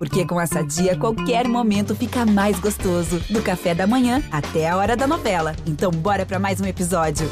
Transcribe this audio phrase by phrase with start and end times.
[0.00, 3.20] Porque com essa dia, qualquer momento fica mais gostoso.
[3.28, 5.54] Do café da manhã até a hora da novela.
[5.66, 7.28] Então, bora para mais um episódio.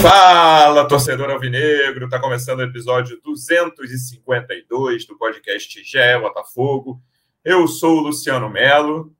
[0.00, 2.08] Fala, torcedor alvinegro!
[2.08, 7.02] Tá começando o episódio 252 do podcast GE Botafogo.
[7.44, 9.12] Eu sou o Luciano Melo.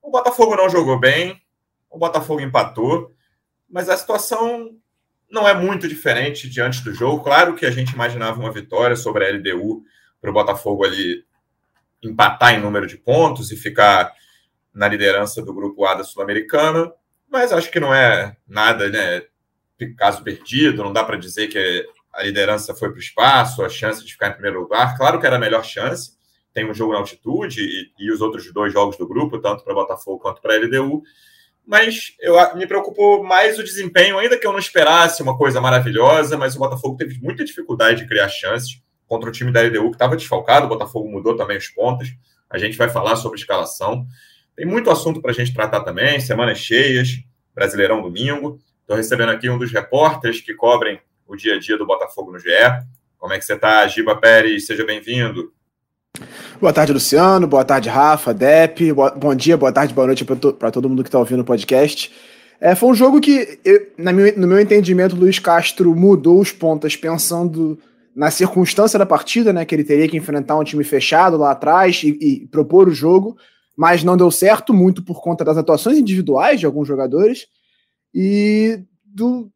[0.00, 1.38] O Botafogo não jogou bem,
[1.90, 3.14] o Botafogo empatou,
[3.68, 4.74] mas a situação
[5.34, 7.24] não é muito diferente diante do jogo.
[7.24, 9.82] Claro que a gente imaginava uma vitória sobre a LDU
[10.20, 11.24] para o Botafogo ali
[12.02, 14.12] empatar em número de pontos e ficar
[14.72, 16.90] na liderança do grupo A da Sul-Americana,
[17.28, 19.22] mas acho que não é nada, né?
[19.98, 24.04] Caso perdido, não dá para dizer que a liderança foi para o espaço, a chance
[24.04, 24.96] de ficar em primeiro lugar.
[24.96, 26.12] Claro que era a melhor chance,
[26.52, 29.74] tem um jogo na altitude e, e os outros dois jogos do grupo, tanto para
[29.74, 31.02] Botafogo quanto para a LDU
[31.66, 36.36] mas eu me preocupou mais o desempenho, ainda que eu não esperasse uma coisa maravilhosa,
[36.36, 39.96] mas o Botafogo teve muita dificuldade de criar chances contra o time da LDU, que
[39.96, 42.08] estava desfalcado, o Botafogo mudou também os pontos,
[42.50, 44.06] a gente vai falar sobre escalação.
[44.56, 47.18] Tem muito assunto para a gente tratar também, semanas cheias,
[47.54, 48.58] Brasileirão domingo.
[48.80, 52.38] Estou recebendo aqui um dos repórteres que cobrem o dia a dia do Botafogo no
[52.38, 52.48] GE.
[53.16, 54.66] Como é que você está, Giba Pérez?
[54.66, 55.52] Seja bem-vindo.
[56.60, 57.46] Boa tarde, Luciano.
[57.46, 58.92] Boa tarde, Rafa, Dep.
[59.16, 62.10] Bom dia, boa tarde, boa noite para todo mundo que está ouvindo o podcast.
[62.60, 67.78] É, foi um jogo que, eu, no meu entendimento, Luiz Castro mudou os pontas pensando
[68.14, 69.64] na circunstância da partida, né?
[69.64, 73.36] Que ele teria que enfrentar um time fechado lá atrás e, e propor o jogo,
[73.76, 77.46] mas não deu certo, muito por conta das atuações individuais de alguns jogadores
[78.14, 79.50] e do,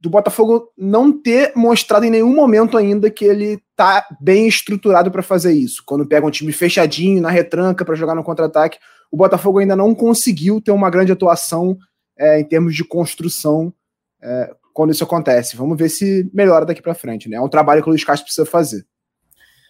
[0.00, 5.22] do Botafogo não ter mostrado em nenhum momento ainda que ele tá bem estruturado para
[5.22, 5.82] fazer isso.
[5.84, 8.78] Quando pega um time fechadinho na retranca para jogar no contra-ataque,
[9.10, 11.76] o Botafogo ainda não conseguiu ter uma grande atuação
[12.18, 13.72] é, em termos de construção
[14.22, 15.56] é, quando isso acontece.
[15.56, 17.28] Vamos ver se melhora daqui para frente.
[17.28, 17.36] Né?
[17.36, 18.84] É um trabalho que o Luiz Castro precisa fazer.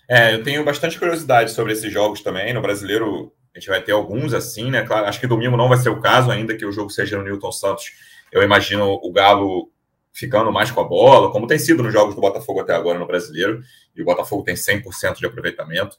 [0.09, 2.55] É, eu tenho bastante curiosidade sobre esses jogos também.
[2.55, 4.83] No brasileiro, a gente vai ter alguns assim, né?
[4.83, 7.25] Claro, acho que domingo não vai ser o caso, ainda que o jogo seja no
[7.25, 7.91] Newton Santos.
[8.31, 9.69] Eu imagino o Galo
[10.17, 13.07] ficando mais com a bola, como tem sido nos jogos do Botafogo até agora no
[13.07, 13.63] brasileiro,
[13.95, 15.95] e o Botafogo tem 100% de aproveitamento.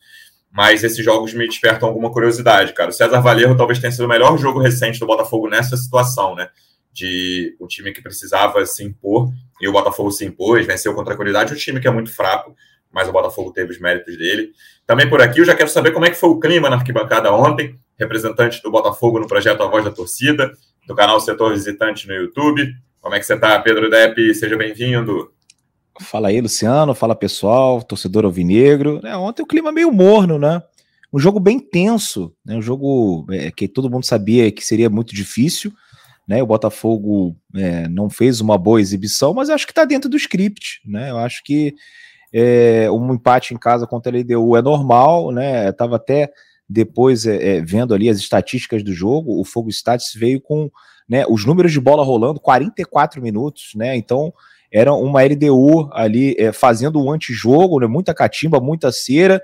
[0.52, 2.90] Mas esses jogos me despertam alguma curiosidade, cara.
[2.90, 6.50] O César Valerro talvez tenha sido o melhor jogo recente do Botafogo nessa situação, né?
[6.92, 11.54] De um time que precisava se impor, e o Botafogo se impôs, venceu com tranquilidade.
[11.54, 12.56] Um time que é muito fraco,
[12.92, 14.50] mas o Botafogo teve os méritos dele.
[14.88, 17.32] Também por aqui, eu já quero saber como é que foi o clima na arquibancada
[17.32, 17.80] ontem.
[18.00, 20.52] Representante do Botafogo no projeto A Voz da Torcida,
[20.88, 22.74] do canal Setor Visitante no YouTube.
[23.08, 24.36] Como é que você está, Pedro Depp?
[24.36, 25.32] Seja bem-vindo.
[26.02, 26.94] Fala aí, Luciano.
[26.94, 29.00] Fala, pessoal, torcedor alvinegro.
[29.02, 30.62] É, ontem o clima meio morno, né?
[31.14, 32.58] Um jogo bem tenso, né?
[32.58, 35.72] Um jogo é, que todo mundo sabia que seria muito difícil,
[36.28, 36.44] né?
[36.44, 40.82] O Botafogo é, não fez uma boa exibição, mas acho que está dentro do script,
[40.86, 41.10] né?
[41.10, 41.76] Eu acho que
[42.34, 45.70] é, um empate em casa contra a LDU é normal, né?
[45.70, 46.30] Estava até
[46.70, 50.70] depois é, é, vendo ali as estatísticas do jogo, o Fogo Stats veio com
[51.08, 53.96] né, os números de bola rolando, 44 minutos, né?
[53.96, 54.34] Então
[54.72, 59.42] era uma LDU ali é, fazendo um antijogo, né, muita catimba, muita cera,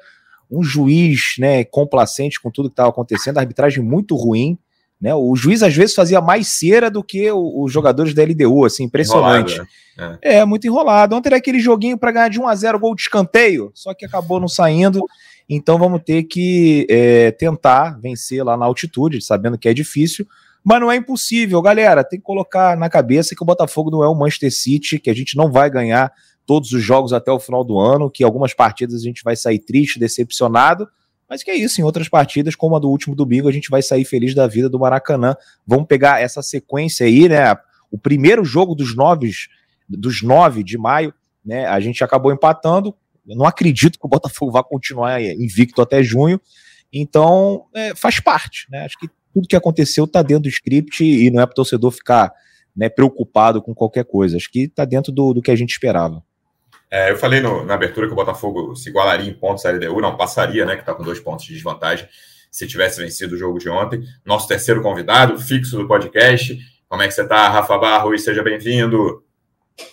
[0.51, 4.57] um juiz né, complacente com tudo que estava acontecendo, arbitragem muito ruim.
[5.00, 8.84] Né, o juiz às vezes fazia mais cera do que os jogadores da LDU, assim,
[8.84, 9.53] impressionante.
[9.97, 10.35] Enrolado, é.
[10.38, 10.45] é.
[10.45, 11.16] muito enrolado.
[11.16, 14.05] Ontem era aquele joguinho para ganhar de 1 a 0 gol de escanteio, só que
[14.05, 15.05] acabou não saindo.
[15.50, 20.28] Então vamos ter que é, tentar vencer lá na altitude, sabendo que é difícil,
[20.64, 22.04] mas não é impossível, galera.
[22.04, 25.14] Tem que colocar na cabeça que o Botafogo não é o Manchester City, que a
[25.14, 26.12] gente não vai ganhar
[26.46, 29.59] todos os jogos até o final do ano, que algumas partidas a gente vai sair
[29.59, 30.88] triste, decepcionado,
[31.30, 33.82] mas que é isso, em outras partidas, como a do último domingo, a gente vai
[33.82, 35.36] sair feliz da vida do Maracanã.
[35.66, 37.56] Vamos pegar essa sequência aí, né?
[37.90, 39.32] O primeiro jogo dos nove,
[39.90, 41.66] dos nove de maio, né?
[41.66, 42.96] A gente acabou empatando.
[43.28, 46.39] Eu não acredito que o Botafogo vá continuar invicto até junho.
[46.91, 48.85] Então, é, faz parte, né?
[48.85, 51.91] Acho que tudo que aconteceu está dentro do script e não é para o torcedor
[51.91, 52.31] ficar
[52.75, 54.38] né, preocupado com qualquer coisa.
[54.38, 56.23] Acho que está dentro do, do, que a gente esperava.
[56.91, 59.99] É, eu falei no, na abertura que o Botafogo se igualaria em pontos à LDU,
[59.99, 60.76] não passaria, né?
[60.76, 62.08] Que está com dois pontos de desvantagem
[62.52, 64.03] se tivesse vencido o jogo de ontem.
[64.23, 66.55] Nosso terceiro convidado, fixo do podcast.
[66.87, 68.14] Como é que você está, Rafa Barro?
[68.14, 69.23] E seja bem-vindo.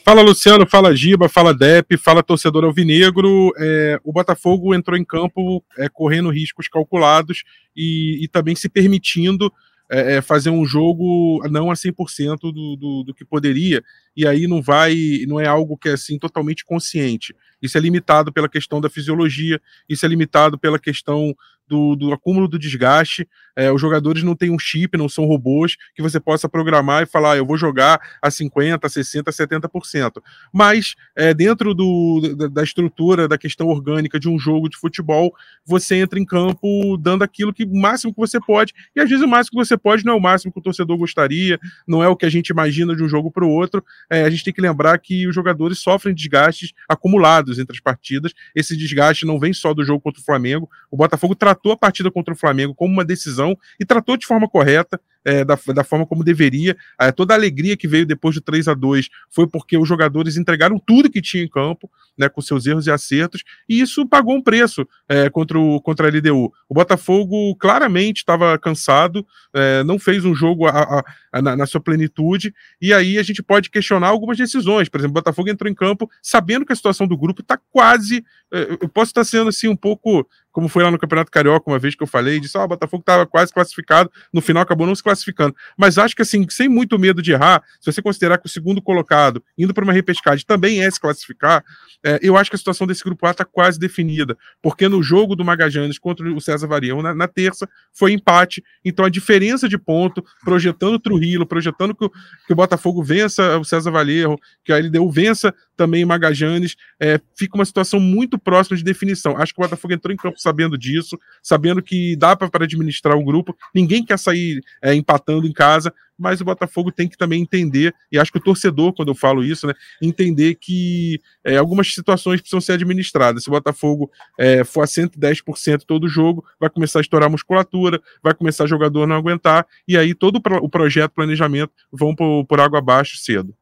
[0.05, 3.53] Fala Luciano, fala Giba, fala Dep, fala torcedor alvinegro.
[3.57, 7.43] É, o Botafogo entrou em campo é, correndo riscos calculados
[7.75, 9.53] e, e também se permitindo
[9.91, 13.83] é, é fazer um jogo não a 100% do, do, do que poderia.
[14.17, 14.95] e aí não vai,
[15.27, 17.35] não é algo que é assim totalmente consciente.
[17.61, 21.35] Isso é limitado pela questão da fisiologia, isso é limitado pela questão
[21.71, 23.27] do, do acúmulo do desgaste.
[23.57, 27.07] É, os jogadores não têm um chip, não são robôs que você possa programar e
[27.07, 30.23] falar, ah, eu vou jogar a 50%, 60%, 70%.
[30.53, 35.33] Mas, é, dentro do, da, estrutura, da questão orgânica de um jogo de futebol,
[35.65, 38.73] você entra em campo dando aquilo que o máximo que você pode.
[38.97, 40.97] E às vezes o máximo que você pode não é o máximo que o torcedor
[40.97, 43.85] gostaria, não é o que a gente imagina de um jogo para o outro.
[44.09, 48.33] É, a gente tem que lembrar que os jogadores sofrem desgastes acumulados entre as partidas.
[48.55, 50.69] Esse desgaste não vem só do jogo contra o Flamengo.
[50.91, 54.27] O Botafogo tratou tratou a partida contra o Flamengo como uma decisão e tratou de
[54.27, 56.77] forma correta, é, da, da forma como deveria.
[56.99, 60.37] É, toda a alegria que veio depois do 3 a 2 foi porque os jogadores
[60.37, 64.35] entregaram tudo que tinha em campo, né, com seus erros e acertos, e isso pagou
[64.35, 66.53] um preço é, contra, o, contra a LDU.
[66.69, 71.67] O Botafogo claramente estava cansado, é, não fez um jogo a, a, a, na, na,
[71.67, 74.89] sua plenitude, e aí a gente pode questionar algumas decisões.
[74.89, 78.25] Por exemplo, o Botafogo entrou em campo sabendo que a situação do grupo está quase.
[78.53, 81.79] É, eu posso estar sendo assim um pouco como foi lá no Campeonato Carioca, uma
[81.79, 84.95] vez que eu falei, disse, ah, o Botafogo estava quase classificado, no final acabou não
[84.95, 85.55] se classificando.
[85.77, 88.81] Mas acho que, assim, sem muito medo de errar, se você considerar que o segundo
[88.81, 91.65] colocado, indo para uma repescagem, também é se classificar,
[92.05, 95.37] é, eu acho que a situação desse grupo A está quase definida, porque no jogo
[95.37, 99.77] do Magajanes contra o César Varião, na, na, terça, foi empate, então a diferença de
[99.77, 104.73] ponto, projetando o Trujillo, projetando que o, que o Botafogo vença o César Valerro, que
[104.73, 109.37] a LDU vença também o Magajanes, é, fica uma situação muito próxima de definição.
[109.37, 113.25] Acho que o Botafogo entrou em campo sabendo disso, sabendo que dá para administrar um
[113.25, 117.95] grupo, ninguém quer sair é, empatando em casa, mas o Botafogo tem que também entender,
[118.13, 122.41] e acho que o torcedor, quando eu falo isso, né, entender que é, algumas situações
[122.41, 123.43] precisam ser administradas.
[123.43, 128.01] Se o Botafogo é, for a 110% todo jogo, vai começar a estourar a musculatura,
[128.23, 132.61] vai começar o jogador não aguentar, e aí todo o projeto, planejamento vão por, por
[132.61, 133.55] água abaixo cedo.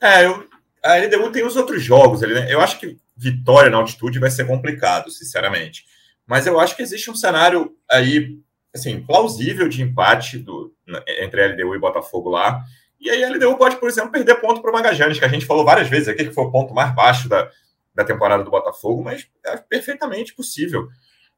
[0.00, 0.46] É, eu,
[0.84, 2.52] a LDU tem os outros jogos ali, né?
[2.52, 5.86] Eu acho que vitória na altitude vai ser complicado, sinceramente.
[6.26, 8.38] Mas eu acho que existe um cenário aí
[8.74, 10.74] assim, plausível de empate do,
[11.20, 12.62] entre LDU e Botafogo lá.
[13.00, 15.46] E aí a LDU pode, por exemplo, perder ponto para o Magajanes, que a gente
[15.46, 17.48] falou várias vezes aqui que foi o ponto mais baixo da,
[17.94, 20.88] da temporada do Botafogo, mas é perfeitamente possível.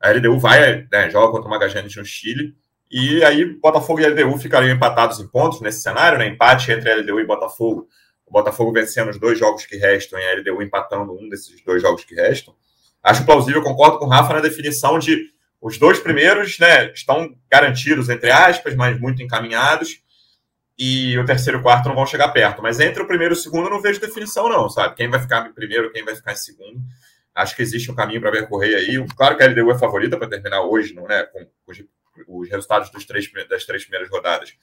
[0.01, 2.55] A LDU vai, né, joga contra o Magajanes no Chile,
[2.91, 6.29] e aí Botafogo e LDU ficariam empatados em pontos nesse cenário, né?
[6.29, 7.89] Empate entre LDU e Botafogo.
[8.25, 11.83] O Botafogo vencendo os dois jogos que restam e a LDU empatando um desses dois
[11.83, 12.55] jogos que restam.
[13.03, 15.31] Acho plausível, concordo com o Rafa na definição de
[15.61, 20.01] os dois primeiros né, estão garantidos, entre aspas, mas muito encaminhados.
[20.79, 22.63] E o terceiro e o quarto não vão chegar perto.
[22.63, 24.95] Mas entre o primeiro e o segundo eu não vejo definição, não, sabe?
[24.95, 26.81] Quem vai ficar em primeiro, quem vai ficar em segundo.
[27.35, 29.07] Acho que existe um caminho para percorrer aí.
[29.17, 31.23] Claro que a LDU é favorita para terminar hoje, não, né?
[31.25, 31.83] Com os,
[32.29, 34.55] os resultados dos três, das três primeiras rodadas.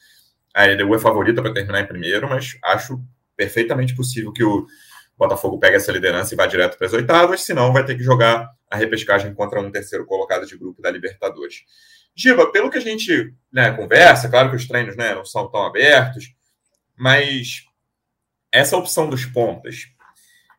[0.53, 3.01] A LDU é favorita para terminar em primeiro, mas acho
[3.35, 4.67] perfeitamente possível que o
[5.17, 8.49] Botafogo pegue essa liderança e vá direto para as oitavas, senão vai ter que jogar
[8.73, 11.63] a repescagem contra um terceiro colocado de grupo da Libertadores.
[12.15, 15.63] Giba, pelo que a gente né, conversa, claro que os treinos né, não são tão
[15.63, 16.33] abertos,
[16.97, 17.65] mas
[18.51, 19.85] essa opção dos pontas,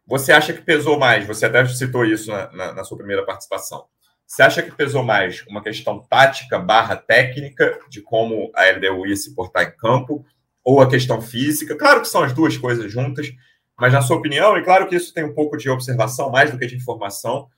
[0.06, 1.26] você acha que pesou mais?
[1.26, 3.84] Você até citou isso na, na, na sua primeira participação.
[4.24, 9.16] Você acha que pesou mais uma questão tática barra técnica de como a LDU ia
[9.16, 10.24] se portar em campo
[10.62, 11.76] ou a questão física?
[11.76, 13.32] Claro que são as duas coisas juntas,
[13.76, 16.58] mas na sua opinião, e claro que isso tem um pouco de observação mais do
[16.58, 17.48] que de informação,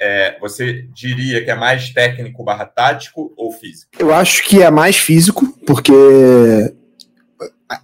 [0.00, 3.90] é, você diria que é mais técnico barra tático ou físico?
[3.98, 5.92] Eu acho que é mais físico, porque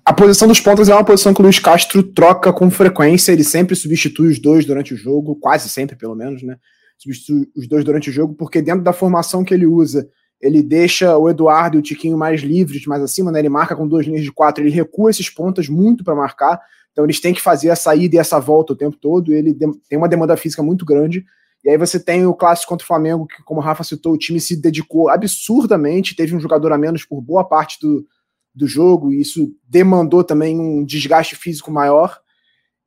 [0.05, 3.45] a posição dos pontas é uma posição que o Luiz Castro troca com frequência, ele
[3.45, 6.57] sempre substitui os dois durante o jogo, quase sempre pelo menos, né?
[6.99, 10.07] Substitui os dois durante o jogo, porque dentro da formação que ele usa,
[10.41, 13.39] ele deixa o Eduardo e o Tiquinho mais livres, mais acima, né?
[13.39, 16.61] Ele marca com duas linhas de quatro, ele recua esses pontas muito para marcar,
[16.93, 19.55] então eles têm que fazer a saída e essa volta o tempo todo, ele
[19.89, 21.25] tem uma demanda física muito grande.
[21.65, 24.19] E aí você tem o clássico contra o Flamengo, que, como o Rafa citou, o
[24.19, 28.07] time se dedicou absurdamente, teve um jogador a menos por boa parte do,
[28.55, 32.19] do jogo, e isso demandou também um desgaste físico maior.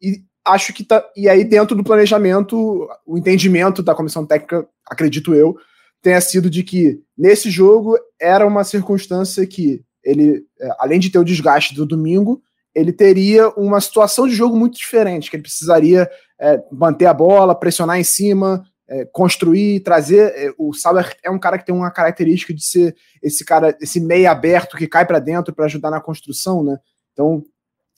[0.01, 1.03] E acho que tá.
[1.15, 5.56] E aí, dentro do planejamento, o entendimento da comissão técnica, acredito eu,
[6.01, 11.20] tenha sido de que nesse jogo era uma circunstância que ele, é, além de ter
[11.20, 12.42] o desgaste do domingo,
[12.75, 17.58] ele teria uma situação de jogo muito diferente, que ele precisaria é, manter a bola,
[17.58, 20.34] pressionar em cima, é, construir, trazer.
[20.36, 24.00] É, o Sauer é um cara que tem uma característica de ser esse cara, esse
[24.00, 26.77] meio aberto que cai para dentro para ajudar na construção, né?
[27.12, 27.44] Então,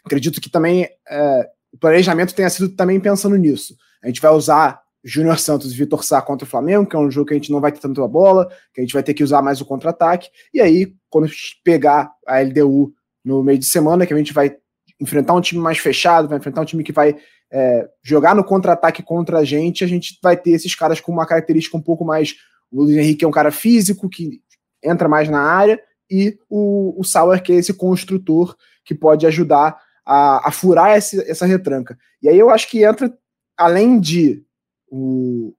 [0.04, 3.76] acredito que também é, o planejamento tenha sido também pensando nisso.
[4.04, 7.12] A gente vai usar Júnior Santos e Vitor Sá contra o Flamengo, que é um
[7.12, 9.14] jogo que a gente não vai ter tanto a bola, que a gente vai ter
[9.14, 11.30] que usar mais o contra-ataque, e aí, quando
[11.64, 14.56] pegar a LDU no meio de semana, que a gente vai
[15.00, 17.16] enfrentar um time mais fechado, vai enfrentar um time que vai
[17.52, 21.26] é, jogar no contra-ataque contra a gente, a gente vai ter esses caras com uma
[21.26, 22.36] característica um pouco mais.
[22.72, 24.42] O Luiz Henrique é um cara físico que
[24.84, 29.78] entra mais na área, e o, o Sauer, que é esse construtor que pode ajudar
[30.06, 31.98] a, a furar essa, essa retranca.
[32.22, 33.12] E aí eu acho que entra,
[33.58, 34.44] além de
[34.88, 35.54] o,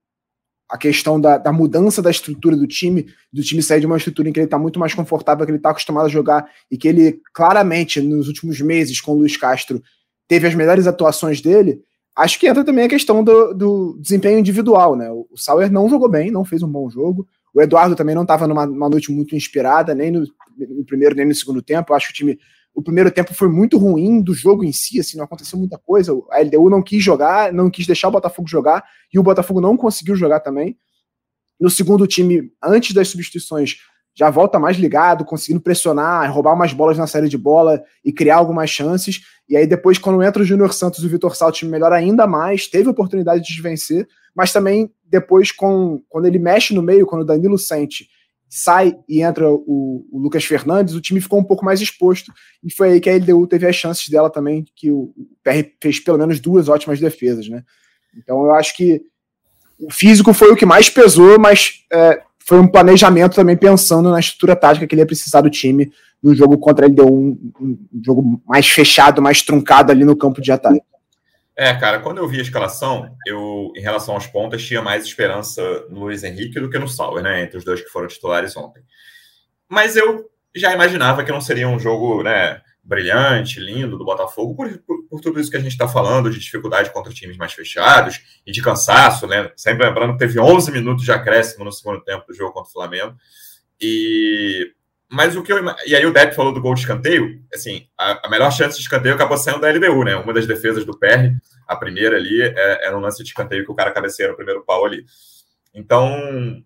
[0.68, 4.28] a questão da, da, mudança da estrutura do time, do time sair de uma estrutura
[4.28, 6.88] em que ele está muito mais confortável, que ele está acostumado a jogar, e que
[6.88, 9.80] ele claramente, nos últimos meses, com o Luiz Castro,
[10.26, 11.80] teve as melhores atuações dele,
[12.16, 15.10] acho que entra também a questão do, do desempenho individual, né?
[15.10, 17.28] O, Sauer não jogou bem, não fez um bom jogo.
[17.54, 20.24] O Eduardo também não estava numa, numa, noite muito inspirada, nem no,
[20.58, 21.94] no, primeiro nem no segundo tempo.
[21.94, 22.38] Acho que o time.
[22.76, 26.12] O primeiro tempo foi muito ruim do jogo em si, assim, não aconteceu muita coisa.
[26.30, 29.78] A LDU não quis jogar, não quis deixar o Botafogo jogar, e o Botafogo não
[29.78, 30.76] conseguiu jogar também.
[31.58, 33.76] No segundo time, antes das substituições,
[34.14, 38.36] já volta mais ligado, conseguindo pressionar, roubar umas bolas na série de bola e criar
[38.36, 39.22] algumas chances.
[39.48, 41.96] E aí depois, quando entra o Júnior Santos e o Vitor Sal, o time melhora
[41.96, 47.06] ainda mais, teve oportunidade de vencer, mas também depois, com, quando ele mexe no meio,
[47.06, 48.06] quando o Danilo sente,
[48.48, 52.72] sai e entra o, o, Lucas Fernandes, o time ficou um pouco mais exposto, e
[52.72, 56.00] foi aí que a LDU teve as chances dela também, que o, o PR fez
[56.00, 57.62] pelo menos duas ótimas defesas, né?
[58.16, 59.02] Então eu acho que
[59.78, 64.20] o físico foi o que mais pesou, mas é, foi um planejamento também pensando na
[64.20, 67.78] estrutura tática que ele ia precisar do time no jogo contra a LDU, um, um
[68.04, 70.80] jogo mais fechado, mais truncado ali no campo de ataque.
[71.58, 75.86] É, cara, quando eu vi a escalação, eu, em relação aos pontas, tinha mais esperança
[75.88, 77.42] no Luiz Henrique do que no Sauer, né?
[77.42, 78.82] Entre os dois que foram titulares ontem.
[79.66, 82.60] Mas eu já imaginava que não seria um jogo, né?
[82.84, 86.38] Brilhante, lindo do Botafogo, por, por, por tudo isso que a gente está falando, de
[86.38, 89.50] dificuldade contra times mais fechados e de cansaço, né?
[89.56, 92.72] Sempre lembrando que teve 11 minutos de acréscimo no segundo tempo do jogo contra o
[92.72, 93.16] Flamengo.
[93.80, 94.72] E
[95.10, 95.58] mas o que eu.
[95.86, 97.40] E aí o Depp falou do gol de escanteio.
[97.54, 100.16] Assim, a, a, melhor chance de escanteio acabou sendo da LDU, né?
[100.16, 101.32] Uma das defesas do PR,
[101.66, 104.64] a primeira ali, é, era um lance de escanteio que o cara cabeceia no primeiro
[104.64, 105.04] pau ali.
[105.72, 106.62] Então,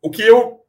[0.00, 0.60] o que eu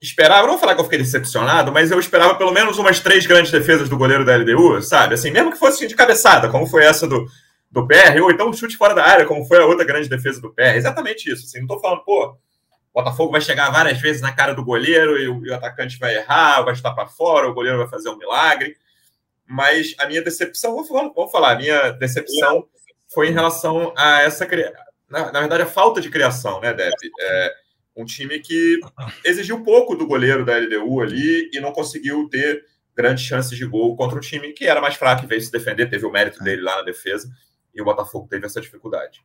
[0.00, 3.26] esperava, não vou falar que eu fiquei decepcionado, mas eu esperava pelo menos umas três
[3.26, 5.14] grandes defesas do goleiro da LDU, sabe?
[5.14, 7.26] Assim, mesmo que fosse de cabeçada, como foi essa do,
[7.70, 10.40] do PR, ou então um chute fora da área, como foi a outra grande defesa
[10.40, 10.76] do PR.
[10.76, 11.44] Exatamente isso.
[11.44, 12.38] Assim, não tô falando, pô,
[12.96, 16.16] Botafogo vai chegar várias vezes na cara do goleiro e o, e o atacante vai
[16.16, 18.74] errar, vai estar para fora, o goleiro vai fazer um milagre.
[19.46, 22.66] Mas a minha decepção, vamos, vamos falar, a minha decepção
[23.12, 24.48] foi em relação a essa.
[25.10, 26.94] Na, na verdade, a falta de criação, né, Deb?
[27.20, 27.54] É,
[27.94, 28.80] um time que
[29.22, 32.64] exigiu pouco do goleiro da LDU ali e não conseguiu ter
[32.96, 35.90] grandes chances de gol contra um time que era mais fraco e veio se defender,
[35.90, 37.30] teve o mérito dele lá na defesa,
[37.74, 39.22] e o Botafogo teve essa dificuldade.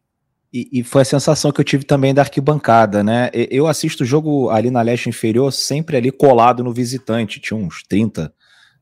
[0.54, 3.30] E, e, foi a sensação que eu tive também da arquibancada, né?
[3.34, 7.40] Eu assisto o jogo ali na leste inferior, sempre ali colado no visitante.
[7.40, 8.34] Tinha uns 30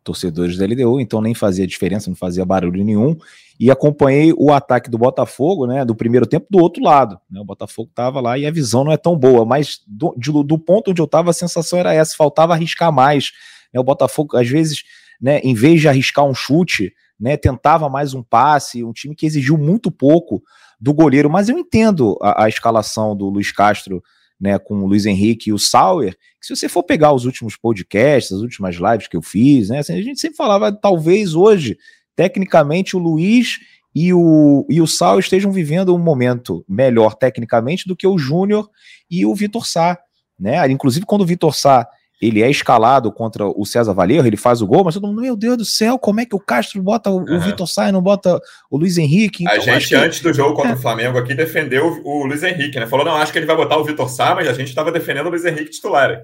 [0.04, 3.16] torcedores da LDU, então nem fazia diferença, não fazia barulho nenhum.
[3.60, 5.86] E acompanhei o ataque do Botafogo, né?
[5.86, 7.20] Do primeiro tempo do outro lado.
[7.30, 7.40] Né?
[7.40, 10.90] O Botafogo tava lá e a visão não é tão boa, mas do, do ponto
[10.90, 13.32] onde eu tava, a sensação era essa: faltava arriscar mais.
[13.72, 13.80] Né?
[13.80, 14.84] O Botafogo, às vezes,
[15.22, 19.28] né, em vez de arriscar um chute, né, tentava mais um passe, um time que
[19.28, 20.42] exigiu muito pouco
[20.80, 24.02] do goleiro, mas eu entendo a, a escalação do Luiz Castro
[24.40, 28.32] né, com o Luiz Henrique e o Sauer, se você for pegar os últimos podcasts,
[28.32, 31.78] as últimas lives que eu fiz, né, assim, a gente sempre falava, talvez hoje,
[32.16, 33.60] tecnicamente, o Luiz
[33.94, 38.70] e o, e o Sauer estejam vivendo um momento melhor tecnicamente do que o Júnior
[39.12, 40.00] e o Vitor Sá.
[40.40, 40.66] Né?
[40.72, 41.86] Inclusive, quando o Vitor Sá
[42.22, 45.36] ele é escalado contra o César Valerro, ele faz o gol, mas todo mundo, meu
[45.36, 47.38] Deus do céu, como é que o Castro bota o, uhum.
[47.38, 49.44] o Vitor Sai, não bota o Luiz Henrique?
[49.44, 49.96] Então, a gente, que...
[49.96, 50.76] antes do jogo contra é.
[50.76, 52.88] o Flamengo aqui, defendeu o, o, Luiz Henrique, né?
[52.88, 55.28] Falou, não, acho que ele vai botar o Vitor Sá, mas a gente estava defendendo
[55.28, 56.24] o Luiz Henrique titular.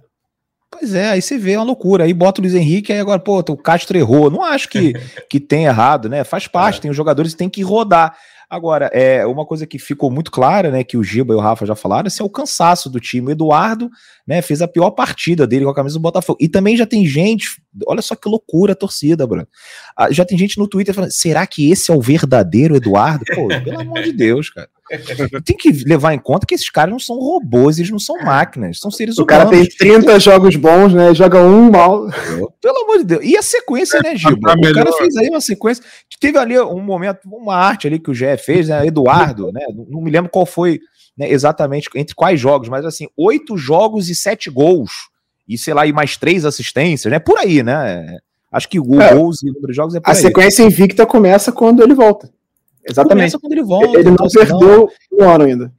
[0.70, 2.04] Pois é, aí você vê é uma loucura.
[2.04, 4.30] Aí bota o Luiz Henrique, aí agora, pô, o Castro errou.
[4.30, 4.94] Não acho que,
[5.30, 6.25] que tem errado, né?
[6.25, 6.82] Faz parte, é.
[6.82, 8.18] tem os jogadores que tem que rodar.
[8.50, 11.66] Agora, é uma coisa que ficou muito clara, né, que o Giba e o Rafa
[11.66, 13.28] já falaram, esse é o cansaço do time.
[13.28, 13.90] O Eduardo,
[14.28, 16.38] né, fez a pior partida dele com a camisa do Botafogo.
[16.42, 19.48] E também já tem gente, olha só que loucura a torcida, Bruno.
[19.98, 23.25] Ah, já tem gente no Twitter falando, será que esse é o verdadeiro Eduardo?
[23.34, 24.70] Pô, pelo amor de Deus, cara.
[25.44, 28.79] Tem que levar em conta que esses caras não são robôs, eles não são máquinas,
[28.79, 29.46] são seres o humanos.
[29.46, 31.13] O cara tem 30 jogos bons, né?
[31.15, 32.08] Joga um mal.
[32.62, 33.25] Pelo amor de Deus.
[33.25, 34.39] E a sequência, né, Gil?
[34.39, 35.84] Tá o cara fez aí uma sequência.
[36.08, 38.86] Que teve ali um momento, uma arte ali que o Gé fez, né?
[38.86, 39.65] Eduardo, né?
[39.89, 40.79] Não me lembro qual foi
[41.17, 44.91] né, exatamente entre quais jogos, mas assim, oito jogos e sete gols.
[45.48, 47.20] E sei lá, e mais três assistências, né?
[47.20, 48.18] Por aí, né?
[48.52, 50.22] Acho que o é, gols e número de jogos é por A aí.
[50.22, 52.30] sequência invicta começa quando ele volta.
[52.88, 53.32] Exatamente.
[53.32, 54.00] Começa quando ele volta.
[54.00, 55.74] Ele não então, perdeu um ano ainda.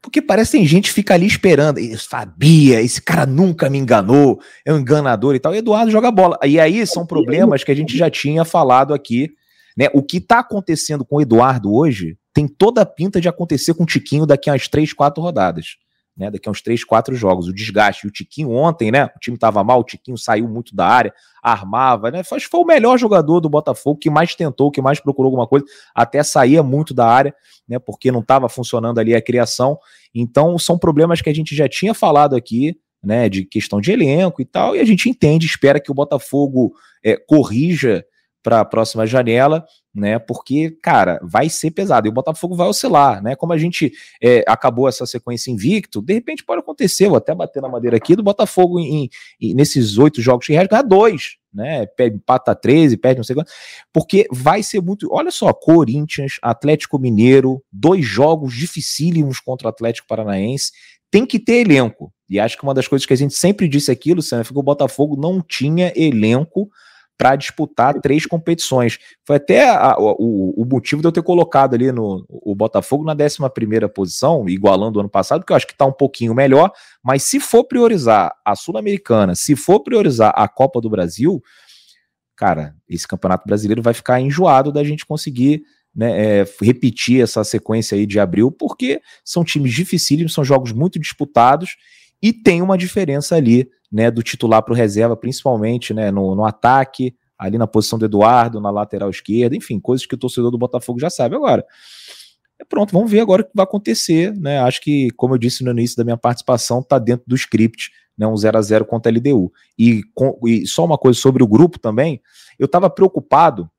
[0.00, 1.78] Porque parece que tem gente que fica ali esperando.
[1.78, 5.54] Eu sabia, esse cara nunca me enganou, é um enganador e tal.
[5.54, 6.38] E Eduardo joga bola.
[6.44, 9.30] E aí são problemas que a gente já tinha falado aqui
[9.76, 9.86] Né?
[9.94, 13.84] O que está acontecendo com o Eduardo hoje tem toda a pinta de acontecer com
[13.84, 15.76] o Tiquinho daqui a umas três, quatro rodadas.
[16.18, 17.46] Né, daqui a uns três, quatro jogos.
[17.46, 18.04] O desgaste.
[18.04, 19.04] o Tiquinho ontem, né?
[19.14, 22.24] O time estava mal, o Tiquinho saiu muito da área, armava, né?
[22.24, 25.64] Foi, foi o melhor jogador do Botafogo, que mais tentou, que mais procurou alguma coisa,
[25.94, 27.32] até saía muito da área,
[27.68, 27.78] né?
[27.78, 29.78] Porque não estava funcionando ali a criação.
[30.12, 33.28] Então, são problemas que a gente já tinha falado aqui, né?
[33.28, 36.72] De questão de elenco e tal, e a gente entende, espera que o Botafogo
[37.04, 38.04] é, corrija
[38.42, 39.64] para a próxima janela,
[39.98, 40.18] né?
[40.18, 43.34] Porque, cara, vai ser pesado e o Botafogo vai oscilar, né?
[43.34, 47.60] Como a gente é, acabou essa sequência invicto, de repente pode acontecer, vou até bater
[47.60, 51.86] na madeira aqui, do Botafogo em, em nesses oito jogos que resta, ganhar dois, né?
[52.00, 53.50] Empata 13, perde não sei quanto,
[53.92, 55.08] porque vai ser muito.
[55.10, 60.72] Olha só, Corinthians, Atlético Mineiro, dois jogos dificílimos contra o Atlético Paranaense.
[61.10, 62.12] Tem que ter elenco.
[62.28, 64.52] E acho que uma das coisas que a gente sempre disse aqui, Luciano, é que
[64.52, 66.68] o Botafogo não tinha elenco
[67.18, 68.98] para disputar três competições.
[69.26, 73.12] Foi até a, o, o, motivo de eu ter colocado ali no, o Botafogo na
[73.12, 73.38] 11
[73.92, 76.70] posição, igualando o ano passado, que eu acho que está um pouquinho melhor,
[77.02, 81.42] mas se for priorizar a Sul-Americana, se for priorizar a Copa do Brasil,
[82.36, 87.96] cara, esse Campeonato Brasileiro vai ficar enjoado da gente conseguir né, é, repetir essa sequência
[87.96, 91.76] aí de abril, porque são times dificílimos, são jogos muito disputados
[92.22, 96.44] e tem uma diferença ali né, do titular para o reserva, principalmente né, no, no
[96.44, 100.58] ataque, ali na posição do Eduardo, na lateral esquerda, enfim, coisas que o torcedor do
[100.58, 101.64] Botafogo já sabe agora.
[102.60, 104.58] É pronto, vamos ver agora o que vai acontecer, né?
[104.58, 108.26] Acho que, como eu disse no início da minha participação, está dentro do script, né?
[108.26, 109.52] Um 0 a 0 contra a LDU.
[109.78, 112.20] E, com, e só uma coisa sobre o grupo também,
[112.58, 113.70] eu estava preocupado,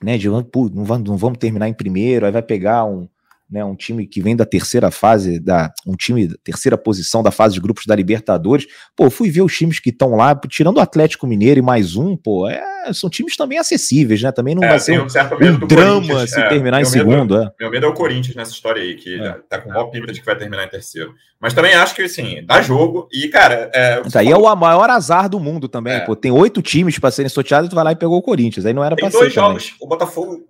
[0.00, 0.16] né?
[0.16, 3.08] De não não vamos terminar em primeiro, aí vai pegar um,
[3.50, 7.30] né, um time que vem da terceira fase, da, um time da terceira posição da
[7.30, 8.66] fase de grupos da Libertadores.
[8.96, 12.16] Pô, fui ver os times que estão lá, tirando o Atlético Mineiro e mais um,
[12.16, 14.32] pô, é, são times também acessíveis, né?
[14.32, 17.36] Também não é, vai ser um, um drama se é, terminar em segundo.
[17.36, 17.50] é.
[17.60, 19.32] Meu medo é o Corinthians nessa história aí, que é.
[19.48, 21.14] tá com maior pinta de que vai terminar em terceiro.
[21.40, 23.70] Mas também acho que, assim, dá jogo e, cara...
[23.74, 26.00] É, Isso aí é o maior azar do mundo também, é.
[26.00, 26.16] pô.
[26.16, 28.64] Tem oito times para serem sorteados e tu vai lá e pegou o Corinthians.
[28.64, 29.64] Aí não era para ser dois jogos.
[29.64, 29.78] Também.
[29.80, 30.44] O Botafogo,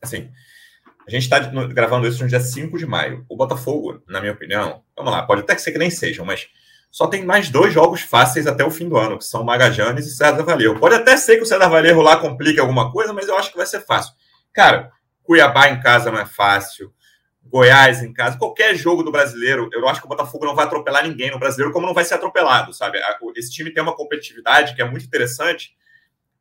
[0.00, 0.28] assim
[1.06, 3.24] a gente está gravando isso no dia 5 de maio.
[3.28, 6.48] O Botafogo, na minha opinião, vamos lá, pode até ser que nem sejam, mas
[6.90, 10.10] só tem mais dois jogos fáceis até o fim do ano, que são Magajanes e
[10.10, 10.80] César Valerro.
[10.80, 13.56] Pode até ser que o César Valerro lá complique alguma coisa, mas eu acho que
[13.56, 14.14] vai ser fácil.
[14.52, 14.90] Cara,
[15.22, 16.92] Cuiabá em casa não é fácil.
[17.48, 21.06] Goiás em casa, qualquer jogo do brasileiro, eu acho que o Botafogo não vai atropelar
[21.06, 22.98] ninguém no brasileiro, como não vai ser atropelado, sabe?
[23.36, 25.70] Esse time tem uma competitividade que é muito interessante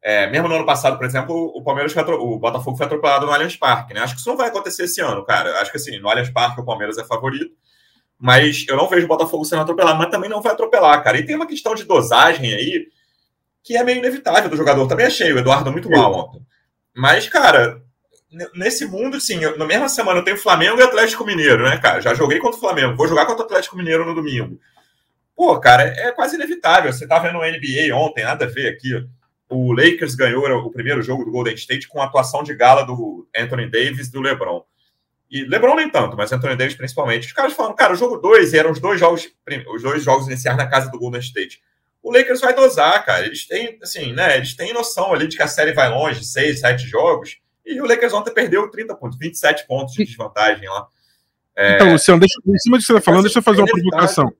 [0.07, 3.31] é, mesmo no ano passado, por exemplo, o Palmeiras foi o Botafogo foi atropelado no
[3.31, 4.01] Allianz Parque, né?
[4.01, 5.59] Acho que isso não vai acontecer esse ano, cara.
[5.59, 7.51] Acho que assim, no Allianz Parque o Palmeiras é favorito,
[8.19, 11.17] mas eu não vejo o Botafogo sendo atropelado, mas também não vai atropelar, cara.
[11.17, 12.85] E tem uma questão de dosagem aí
[13.63, 14.87] que é meio inevitável do jogador.
[14.87, 16.39] Também achei o Eduardo muito mal ontem.
[16.95, 17.81] Mas, cara,
[18.53, 21.99] nesse mundo, sim, na mesma semana eu tenho Flamengo e Atlético Mineiro, né, cara?
[21.99, 24.59] Já joguei contra o Flamengo, vou jogar contra o Atlético Mineiro no domingo.
[25.35, 26.93] Pô, cara, é quase inevitável.
[26.93, 29.03] Você tá vendo o NBA ontem, nada a ver aqui
[29.49, 33.27] o Lakers ganhou o primeiro jogo do Golden State com a atuação de gala do
[33.35, 34.63] Anthony Davis e do LeBron.
[35.29, 37.27] E LeBron nem tanto, mas Anthony Davis principalmente.
[37.27, 39.27] Os caras falaram, cara, o jogo 2 eram os dois jogos,
[39.73, 41.61] os dois jogos iniciais na casa do Golden State.
[42.01, 43.25] O Lakers vai dosar, cara.
[43.25, 44.37] Eles têm, assim, né?
[44.37, 47.37] Eles têm noção ali de que a série vai longe, 6, 7 jogos.
[47.65, 50.87] E o Lakers ontem perdeu 30 pontos, 27 pontos de desvantagem lá.
[51.55, 51.75] É...
[51.75, 54.31] Então, Luciano, deixa, em cima do que você está falando, deixa eu fazer uma provocação.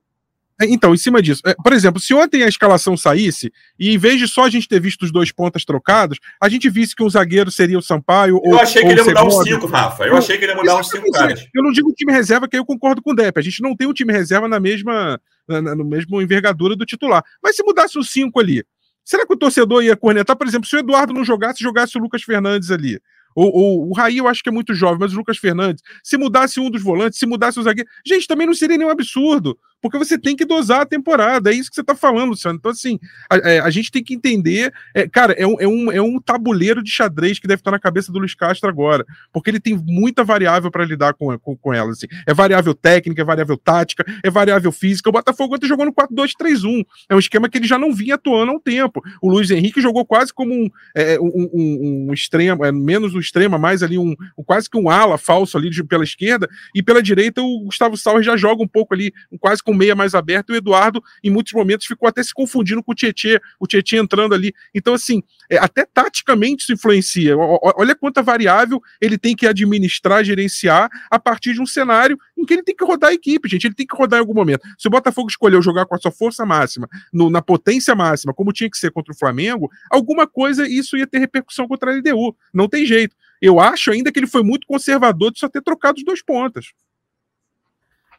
[0.60, 3.98] É, então, em cima disso, é, por exemplo, se ontem a escalação saísse e em
[3.98, 7.02] vez de só a gente ter visto os dois pontas trocados, a gente visse que
[7.02, 10.04] um zagueiro seria o Sampaio eu ou achei que ele ia mudar uns cinco, Rafa.
[10.04, 11.46] Eu achei que ele ia mudar uns cinco caras.
[11.54, 13.38] Eu não digo time reserva, que eu concordo com o Depp.
[13.38, 16.86] A gente não tem um time reserva na mesma, na, na, no mesmo envergadura do
[16.86, 17.22] titular.
[17.42, 18.64] Mas se mudasse os cinco ali,
[19.04, 20.36] será que o torcedor ia cornetar?
[20.36, 22.98] Por exemplo, se o Eduardo não jogasse, jogasse o Lucas Fernandes ali.
[23.36, 26.16] O, o, o Raí eu acho que é muito jovem, mas o Lucas Fernandes, se
[26.16, 29.98] mudasse um dos volantes, se mudasse o zagueiro, gente, também não seria nenhum absurdo, porque
[29.98, 32.58] você tem que dosar a temporada, é isso que você está falando, Luciano.
[32.58, 32.98] Então, assim,
[33.30, 36.20] a, é, a, gente tem que entender, é, cara, é um, é, um, é um
[36.20, 39.76] tabuleiro de xadrez que deve estar na cabeça do Luiz Castro agora, porque ele tem
[39.76, 41.90] muita variável para lidar com, com, com ela.
[41.90, 42.06] Assim.
[42.26, 45.08] É variável técnica, é variável tática, é variável física.
[45.08, 46.84] O Botafogo ontem jogou no 4-2-3-1.
[47.08, 49.02] É um esquema que ele já não vinha atuando há um tempo.
[49.22, 53.20] O Luiz Henrique jogou quase como um, é, um, um, um extremo, é, menos o
[53.20, 56.82] extrema, mais ali um, um, quase que um ala falso ali de, pela esquerda, e
[56.82, 60.50] pela direita o Gustavo Sauer já joga um pouco ali, quase com meia mais aberto,
[60.50, 63.96] e o Eduardo, em muitos momentos, ficou até se confundindo com o Tietê, o Tietê
[63.96, 64.52] entrando ali.
[64.74, 67.36] Então, assim, é, até taticamente isso influencia.
[67.36, 72.44] O, olha quanta variável ele tem que administrar, gerenciar a partir de um cenário em
[72.44, 73.66] que ele tem que rodar a equipe, gente.
[73.66, 74.66] Ele tem que rodar em algum momento.
[74.78, 78.52] Se o Botafogo escolheu jogar com a sua força máxima, no, na potência máxima, como
[78.52, 82.36] tinha que ser contra o Flamengo, alguma coisa isso ia ter repercussão contra a LDU.
[82.52, 83.14] Não tem jeito.
[83.40, 86.72] eu acho ainda que ele foi muito conservador de só ter trocado os dois pontas.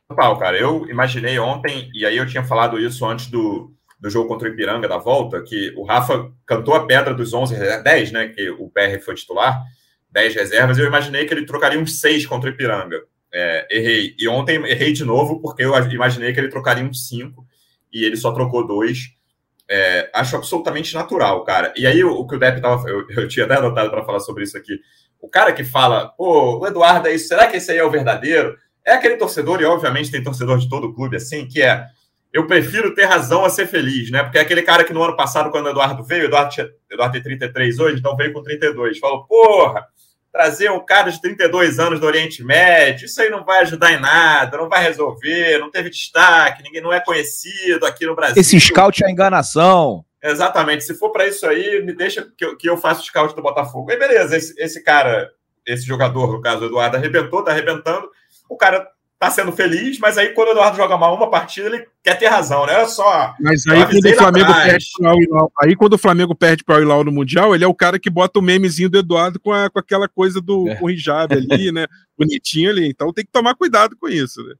[0.10, 0.58] Total, cara.
[0.58, 4.52] Eu imaginei ontem, e aí eu tinha falado isso antes do, do jogo contra o
[4.52, 8.28] Ipiranga da volta, que o Rafa cantou a pedra dos 11, 10, né?
[8.30, 9.62] Que o PR foi titular,
[10.12, 13.02] 10 reservas, eu imaginei que ele trocaria uns 6 contra o Ipiranga.
[13.34, 14.16] É, errei.
[14.18, 17.46] E ontem errei de novo, porque eu imaginei que ele trocaria uns 5
[17.92, 19.10] e ele só trocou dois.
[19.70, 21.74] É, acho absolutamente natural, cara.
[21.76, 22.90] E aí, o, que o Depp tava.
[22.90, 24.80] Eu, eu tinha até anotado para falar sobre isso aqui.
[25.20, 28.58] O cara que fala, pô, o Eduardo aí, será que esse aí é o verdadeiro?
[28.88, 31.86] É aquele torcedor, e obviamente tem torcedor de todo o clube assim, que é
[32.32, 34.24] eu prefiro ter razão a ser feliz, né?
[34.24, 36.70] Porque é aquele cara que no ano passado, quando o Eduardo veio, o Eduardo, tinha,
[36.90, 39.00] Eduardo tem 33 hoje, então veio com 32.
[39.00, 39.86] Falou, porra,
[40.32, 44.00] trazer um cara de 32 anos do Oriente Médio, isso aí não vai ajudar em
[44.00, 48.40] nada, não vai resolver, não teve destaque, ninguém não é conhecido aqui no Brasil.
[48.40, 50.06] Esse scout é enganação.
[50.22, 50.84] Exatamente.
[50.84, 53.42] Se for para isso aí, me deixa que eu, que eu faça o scout do
[53.42, 53.92] Botafogo.
[53.92, 55.30] Aí beleza, esse, esse cara,
[55.66, 58.08] esse jogador, no caso, o Eduardo, arrebentou, tá arrebentando.
[58.50, 58.88] O cara
[59.20, 62.28] tá sendo feliz, mas aí quando o Eduardo joga mal uma partida, ele quer ter
[62.28, 62.76] razão, né?
[62.76, 63.34] Olha só.
[63.40, 66.82] Mas aí quando o Flamengo perde pro Al aí quando o Flamengo perde para o
[66.82, 69.70] Hilal no Mundial, ele é o cara que bota o memezinho do Eduardo com, a,
[69.70, 70.76] com aquela coisa do é.
[70.76, 71.88] com hijab ali, né?
[72.18, 72.88] Bonitinho ali.
[72.88, 74.54] Então tem que tomar cuidado com isso, né?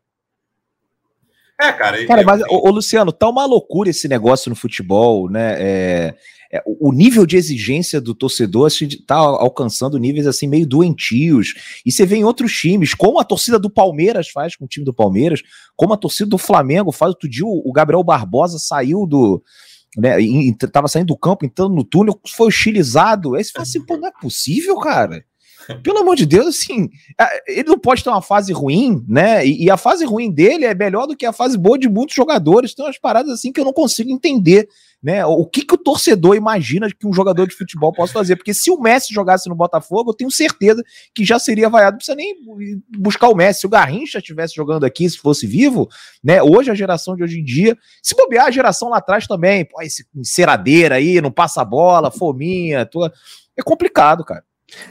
[1.60, 2.06] É, cara.
[2.06, 2.26] Cara, eu...
[2.26, 5.56] mas, ô, ô, Luciano, tá uma loucura esse negócio no futebol, né?
[5.60, 6.16] É,
[6.52, 11.54] é, o nível de exigência do torcedor está alcançando níveis assim meio doentios.
[11.86, 14.86] E você vê em outros times, como a torcida do Palmeiras faz com o time
[14.86, 15.42] do Palmeiras,
[15.76, 17.10] como a torcida do Flamengo faz.
[17.10, 19.42] Outro dia o Gabriel Barbosa saiu do.
[19.98, 20.18] Né,
[20.88, 23.36] saindo do campo, entrando no túnel, foi hostilizado.
[23.36, 25.24] Aí você fala assim, pô, não é possível, cara.
[25.76, 26.90] Pelo amor de Deus, assim,
[27.48, 29.46] ele não pode ter uma fase ruim, né?
[29.46, 32.16] E, e, a fase ruim dele é melhor do que a fase boa de muitos
[32.16, 32.74] jogadores.
[32.74, 34.68] Tem umas paradas assim que eu não consigo entender,
[35.04, 35.26] né?
[35.26, 38.38] O que, que o torcedor imagina que um jogador de futebol possa fazer?
[38.38, 40.82] Porque se o Messi jogasse no Botafogo, eu tenho certeza
[41.14, 41.94] que já seria vaiado.
[41.94, 42.36] Não precisa nem
[42.98, 43.62] buscar o Messi.
[43.62, 45.90] Se o Garrincha estivesse jogando aqui, se fosse vivo,
[46.24, 46.42] né?
[46.42, 49.82] Hoje, a geração de hoje em dia, se bobear a geração lá atrás também, pô,
[49.82, 53.12] esse enceradeira aí, não passa bola, fominha, tua...
[53.58, 54.44] é complicado, cara.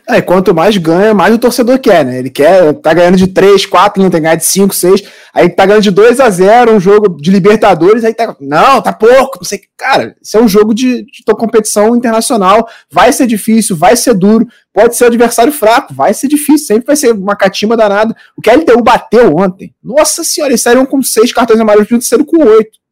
[0.09, 2.19] É, quanto mais ganha, mais o torcedor quer, né?
[2.19, 5.03] Ele quer, tá ganhando de 3, 4, não tem ganhar de 5, 6,
[5.35, 8.93] aí tá ganhando de 2 a 0 um jogo de Libertadores, aí tá, não, tá
[8.93, 13.77] pouco, não sei, cara, isso é um jogo de, de competição internacional, vai ser difícil,
[13.77, 17.77] vai ser duro, pode ser adversário fraco, vai ser difícil, sempre vai ser uma catima
[17.77, 18.17] danada.
[18.37, 22.09] O que a LTU bateu ontem, nossa senhora, eles saíram com 6 cartões amarelos, juntos
[22.09, 22.86] sendo com 8.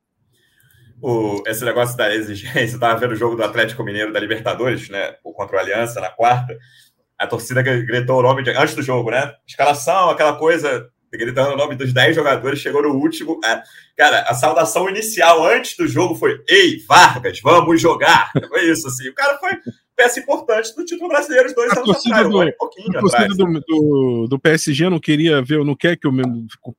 [1.06, 4.88] O, esse negócio da exigência, eu tava vendo o jogo do Atlético Mineiro da Libertadores,
[4.88, 5.14] né?
[5.22, 6.56] Contra o Aliança na quarta.
[7.18, 9.34] A torcida gritou o nome de, antes do jogo, né?
[9.46, 13.38] Escalação, aquela coisa, gritando o nome dos 10 jogadores, chegou no último.
[13.94, 18.32] Cara, a saudação inicial antes do jogo foi: Ei, Vargas, vamos jogar!
[18.48, 19.06] Foi isso, assim.
[19.10, 19.52] O cara foi
[19.96, 23.28] peça importante do título brasileiro os dois a anos atrás, do, um pouquinho a torcida
[23.28, 26.12] do, do, do, PSG não queria ver, não quer que o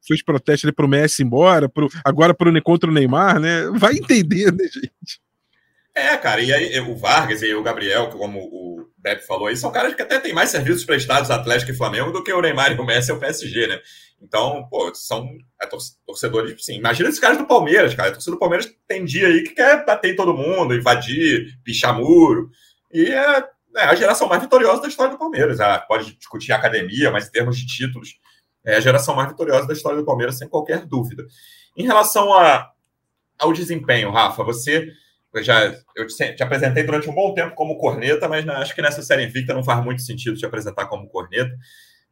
[0.05, 3.69] fez protesto ali pro Messi embora, pro, agora pro, contra o Neymar, né?
[3.75, 5.25] Vai entender, né, gente?
[5.95, 9.71] É, cara, e aí o Vargas e o Gabriel, como o Pepe falou aí, são
[9.71, 12.75] caras que até têm mais serviços prestados Atlético e Flamengo do que o Neymar e
[12.75, 13.79] o Messi e o PSG, né?
[14.21, 15.29] Então, pô, são
[15.61, 15.67] é,
[16.05, 16.75] torcedores, sim.
[16.75, 18.09] Imagina esses caras do Palmeiras, cara.
[18.09, 21.97] A torcida do Palmeiras tem dia aí que quer bater em todo mundo, invadir, pichar
[21.97, 22.49] muro.
[22.95, 23.43] E é,
[23.75, 25.59] é, a geração mais vitoriosa da história do Palmeiras.
[25.59, 28.17] Ah, pode discutir a academia, mas em termos de títulos,
[28.63, 31.25] é a geração mais vitoriosa da história do Palmeiras, sem qualquer dúvida.
[31.75, 32.71] Em relação a,
[33.37, 34.93] ao desempenho, Rafa, você
[35.33, 35.65] eu já
[35.97, 39.25] eu te, te, apresentei durante um bom tempo como corneta, mas acho que nessa série
[39.25, 41.53] invicta não faz muito sentido te apresentar como corneta.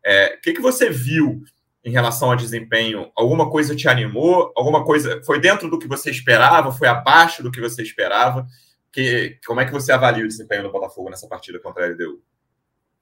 [0.06, 1.42] É, o que, que você viu
[1.86, 3.10] em relação ao desempenho?
[3.16, 4.52] Alguma coisa te animou?
[4.54, 6.74] Alguma coisa foi dentro do que você esperava?
[6.74, 8.46] Foi abaixo do que você esperava?
[8.94, 12.22] Que, como é que você avalia o desempenho do Botafogo nessa partida contra a LDU?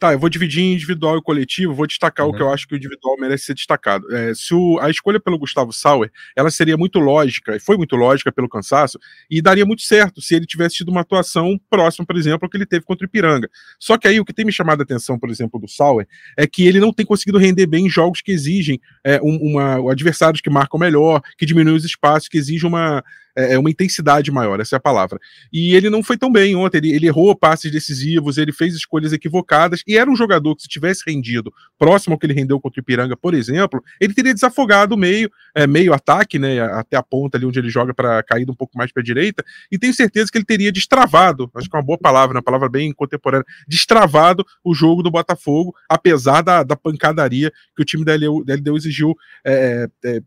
[0.01, 2.31] Tá, eu vou dividir em individual e coletivo, vou destacar uhum.
[2.31, 4.11] o que eu acho que o individual merece ser destacado.
[4.11, 7.95] É, se o, a escolha pelo Gustavo Sauer, ela seria muito lógica, e foi muito
[7.95, 8.97] lógica pelo cansaço,
[9.29, 12.57] e daria muito certo se ele tivesse tido uma atuação próxima, por exemplo, ao que
[12.57, 13.47] ele teve contra o Ipiranga.
[13.77, 16.47] Só que aí o que tem me chamado a atenção, por exemplo, do Sauer, é
[16.47, 20.41] que ele não tem conseguido render bem em jogos que exigem é, um, uma, adversários
[20.41, 23.03] que marcam melhor, que diminuem os espaços, que exigem uma,
[23.41, 25.19] é, é, uma intensidade maior, essa é a palavra.
[25.51, 29.13] E ele não foi tão bem ontem, ele, ele, errou passes decisivos, ele fez escolhas
[29.13, 32.79] equivocadas, e era um jogador que, se tivesse rendido próximo ao que ele rendeu contra
[32.79, 37.03] o Ipiranga, por exemplo, ele teria desafogado o meio, é, meio ataque, né, até a
[37.03, 39.93] ponta ali onde ele joga para cair um pouco mais para a direita, e tenho
[39.93, 43.45] certeza que ele teria destravado, acho que é uma boa palavra, uma palavra bem contemporânea,
[43.67, 48.53] destravado o jogo do Botafogo, apesar da, da pancadaria que o time da LDU, da
[48.55, 50.21] LDU exigiu é, é,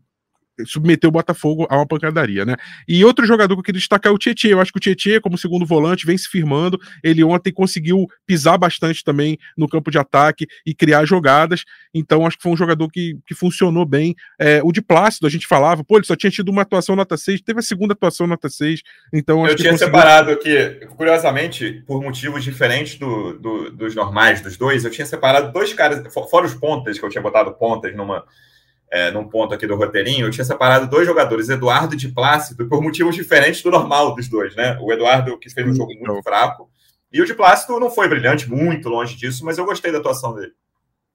[0.65, 2.55] submeteu o Botafogo a uma pancadaria, né?
[2.87, 4.49] E outro jogador que eu queria destacar é o Tietchan.
[4.49, 6.79] Eu acho que o Tietchan, como segundo volante, vem se firmando.
[7.03, 11.63] Ele ontem conseguiu pisar bastante também no campo de ataque e criar jogadas.
[11.93, 14.15] Então, acho que foi um jogador que, que funcionou bem.
[14.39, 17.17] É, o de Plácido, a gente falava, pô, ele só tinha tido uma atuação nota
[17.17, 18.81] 6, teve a segunda atuação nota 6.
[19.13, 19.93] Então, eu tinha conseguiu...
[19.93, 25.51] separado aqui, curiosamente, por motivos diferentes do, do, dos normais dos dois, eu tinha separado
[25.51, 28.23] dois caras, fora os pontas, que eu tinha botado pontas numa
[28.95, 32.81] é, num ponto aqui do roteirinho, eu tinha separado dois jogadores, Eduardo de Plácido, por
[32.81, 34.77] motivos diferentes do normal dos dois, né?
[34.79, 36.69] O Eduardo, que fez um jogo muito fraco,
[37.11, 40.33] e o de Plácido não foi brilhante, muito longe disso, mas eu gostei da atuação
[40.33, 40.53] dele.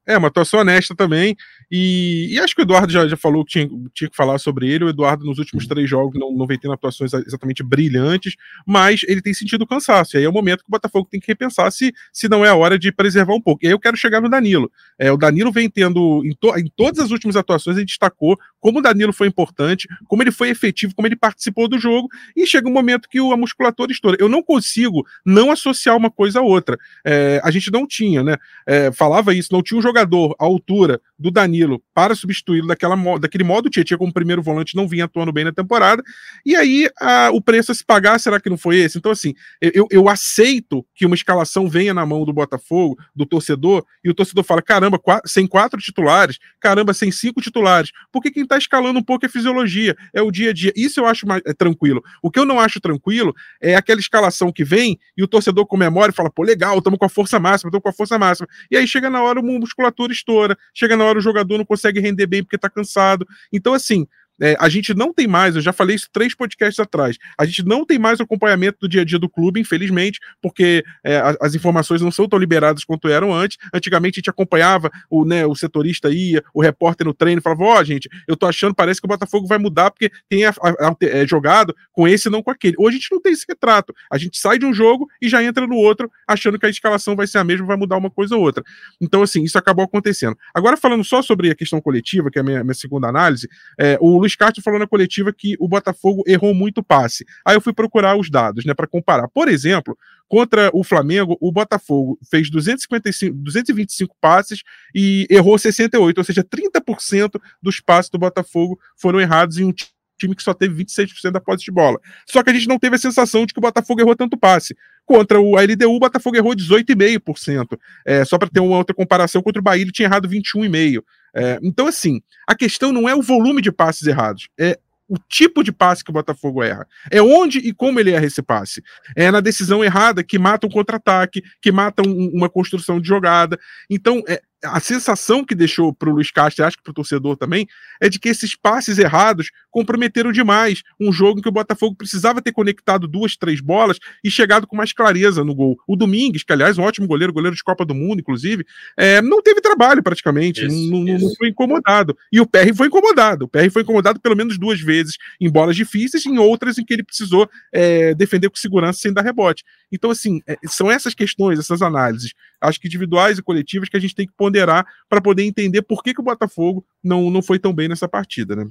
[0.06, 1.36] É, uma atuação honesta também.
[1.70, 4.68] E, e, acho que o Eduardo já, já falou que tinha, tinha que falar sobre
[4.68, 4.84] ele.
[4.84, 8.34] O Eduardo, nos últimos três jogos, não, não vem tendo atuações exatamente brilhantes,
[8.66, 10.16] mas ele tem sentido cansaço.
[10.16, 12.48] E aí é o momento que o Botafogo tem que repensar se, se não é
[12.48, 13.64] a hora de preservar um pouco.
[13.64, 14.70] E aí eu quero chegar no Danilo.
[14.98, 18.80] É, o Danilo vem tendo, em, to, em todas as últimas atuações, ele destacou como
[18.80, 22.08] o Danilo foi importante, como ele foi efetivo, como ele participou do jogo.
[22.36, 24.16] E chega um momento que o, a musculatura estoura.
[24.18, 26.76] Eu não consigo não associar uma coisa a outra.
[27.04, 28.36] É, a gente não tinha, né?
[28.66, 33.44] É, falava isso, não tinha um jogador à altura do Danilo para substituí-lo daquela, daquele
[33.44, 33.66] modo.
[33.66, 36.02] O Tietchan, como primeiro volante, não vinha atuando bem na temporada.
[36.44, 38.96] E aí a, o preço a se pagar, será que não foi esse?
[38.96, 43.84] Então, assim, eu, eu aceito que uma escalação venha na mão do Botafogo, do torcedor,
[44.02, 47.90] e o torcedor fala: caramba, sem quatro titulares, caramba, sem cinco titulares.
[48.10, 50.72] Porque quem está escalando um pouco é fisiologia, é o dia a dia.
[50.74, 52.02] Isso eu acho mais é, tranquilo.
[52.22, 56.12] O que eu não acho tranquilo é aquela escalação que vem e o torcedor comemora
[56.12, 58.48] e fala: pô, legal, estamos com a força máxima, estamos com a força máxima.
[58.70, 61.90] E aí chega na hora, o musculatura estoura, chega na hora, o jogador não consegue
[61.90, 63.26] consegue render bem porque está cansado.
[63.52, 64.06] Então, assim,
[64.40, 67.64] é, a gente não tem mais, eu já falei isso três podcasts atrás, a gente
[67.64, 72.00] não tem mais acompanhamento do dia a dia do clube, infelizmente, porque é, as informações
[72.00, 73.58] não são tão liberadas quanto eram antes.
[73.72, 77.78] Antigamente a gente acompanhava, o, né, o setorista ia, o repórter no treino falava: Ó,
[77.78, 80.96] oh, gente, eu tô achando, parece que o Botafogo vai mudar porque tem a, a,
[81.02, 82.74] é, jogado com esse e não com aquele.
[82.78, 83.94] Hoje a gente não tem esse retrato.
[84.10, 87.14] A gente sai de um jogo e já entra no outro, achando que a escalação
[87.14, 88.64] vai ser a mesma, vai mudar uma coisa ou outra.
[89.00, 90.36] Então, assim, isso acabou acontecendo.
[90.54, 93.48] Agora, falando só sobre a questão coletiva, que é a minha, minha segunda análise,
[93.78, 97.24] é, o Luiz Castro falou na coletiva que o Botafogo errou muito passe.
[97.44, 99.28] Aí eu fui procurar os dados, né, para comparar.
[99.28, 99.96] Por exemplo,
[100.28, 104.62] contra o Flamengo, o Botafogo fez 255, 225 passes
[104.94, 109.72] e errou 68, ou seja, 30% dos passes do Botafogo foram errados em um
[110.20, 111.98] time que só teve 26% da posse de bola.
[112.26, 114.76] Só que a gente não teve a sensação de que o Botafogo errou tanto passe.
[115.10, 117.76] Contra o LDU, o Botafogo errou 18,5%.
[118.06, 121.02] É, só para ter uma outra comparação, contra o Bahia ele tinha errado 21,5%.
[121.34, 125.64] É, então, assim, a questão não é o volume de passes errados, é o tipo
[125.64, 126.86] de passe que o Botafogo erra.
[127.10, 128.84] É onde e como ele erra esse passe.
[129.16, 133.58] É na decisão errada que mata um contra-ataque, que mata um, uma construção de jogada.
[133.90, 137.36] Então, é, a sensação que deixou para o Luiz Castro, acho que para o torcedor
[137.36, 137.66] também,
[138.00, 142.42] é de que esses passes errados comprometeram demais um jogo em que o Botafogo precisava
[142.42, 145.78] ter conectado duas, três bolas e chegado com mais clareza no gol.
[145.86, 148.64] O Domingues, que aliás, um ótimo goleiro, goleiro de Copa do Mundo, inclusive,
[148.96, 151.24] é, não teve trabalho praticamente, isso, não, isso.
[151.24, 152.16] não, foi incomodado.
[152.32, 153.44] E o PR foi incomodado.
[153.46, 156.92] O PR foi incomodado pelo menos duas vezes em bolas difíceis, em outras em que
[156.92, 159.64] ele precisou é, defender com segurança sem dar rebote.
[159.90, 164.00] Então, assim, é, são essas questões, essas análises, acho que individuais e coletivas, que a
[164.00, 167.58] gente tem que ponderar para poder entender por que, que o Botafogo não, não foi
[167.58, 168.66] tão bem nessa partida, né?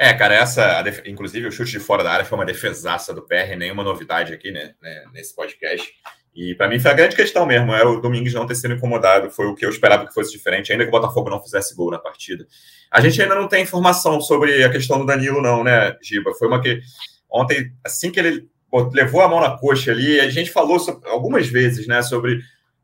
[0.00, 3.56] É, cara, essa, inclusive o chute de fora da área foi uma defesaça do PR,
[3.58, 5.92] nenhuma novidade aqui, né, né nesse podcast.
[6.32, 9.28] E para mim foi a grande questão mesmo, é o Domingos não ter sido incomodado,
[9.28, 11.90] foi o que eu esperava que fosse diferente, ainda que o Botafogo não fizesse gol
[11.90, 12.46] na partida.
[12.92, 16.32] A gente ainda não tem informação sobre a questão do Danilo, não, né, Giba?
[16.34, 16.80] Foi uma que
[17.28, 18.48] ontem, assim que ele
[18.92, 22.38] levou a mão na coxa ali, a gente falou sobre, algumas vezes, né, sobre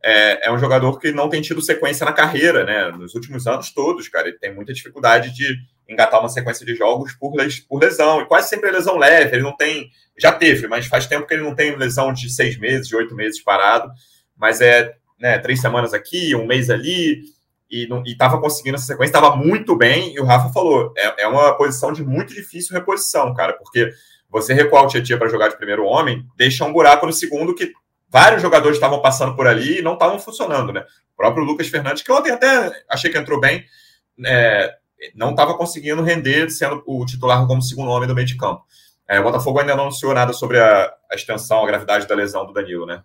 [0.07, 2.91] é, é, um jogador que não tem tido sequência na carreira, né?
[2.91, 5.57] Nos últimos anos todos, cara, ele tem muita dificuldade de
[5.89, 9.35] engatar uma sequência de jogos por, les, por lesão, e quase sempre é lesão leve,
[9.35, 9.89] ele não tem,
[10.19, 13.15] já teve, mas faz tempo que ele não tem lesão de seis meses, de oito
[13.15, 13.91] meses parado,
[14.37, 17.23] mas é né, três semanas aqui, um mês ali,
[17.71, 21.57] e estava conseguindo essa sequência, estava muito bem, e o Rafa falou, é, é uma
[21.57, 23.91] posição de muito difícil reposição, cara, porque
[24.29, 27.73] você recuar o Tietchan para jogar de primeiro homem, deixa um buraco no segundo que
[28.15, 30.87] vários jogadores estavam passando por ali e não estavam funcionando, né?
[31.13, 33.65] O próprio Lucas Fernandes, que ontem até achei que entrou bem,
[34.25, 34.73] é,
[35.17, 38.63] não estava conseguindo render sendo o titular como segundo homem do meio de campo.
[39.09, 42.47] É, o Botafogo ainda não anunciou nada sobre a, a, extensão, a gravidade da lesão
[42.47, 43.03] do Danilo, né?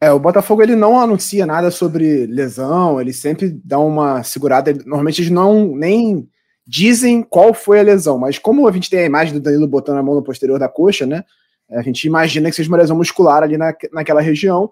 [0.00, 4.72] É, o Botafogo ele não anuncia nada sobre lesão, ele sempre dá uma segurada.
[4.72, 6.28] Normalmente eles não nem
[6.66, 9.98] dizem qual foi a lesão, mas como a gente tem a imagem do Danilo botando
[9.98, 11.24] a mão no posterior da coxa, né?
[11.72, 14.70] A gente imagina que seja uma lesão muscular ali na, naquela região.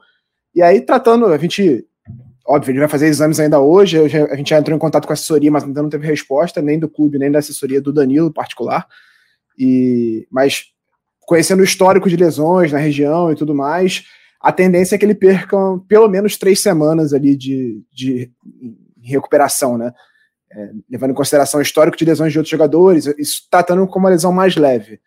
[0.54, 1.86] E aí, tratando, a gente
[2.48, 3.98] óbvio, ele vai fazer exames ainda hoje.
[3.98, 6.78] A gente já entrou em contato com a assessoria, mas ainda não teve resposta, nem
[6.78, 8.86] do clube, nem da assessoria do Danilo particular.
[9.58, 10.72] E, mas
[11.26, 14.04] conhecendo o histórico de lesões na região e tudo mais,
[14.40, 15.56] a tendência é que ele perca
[15.86, 18.32] pelo menos três semanas ali de, de
[19.02, 19.92] recuperação, né?
[20.50, 24.10] É, levando em consideração o histórico de lesões de outros jogadores, isso tratando como uma
[24.10, 24.98] lesão mais leve.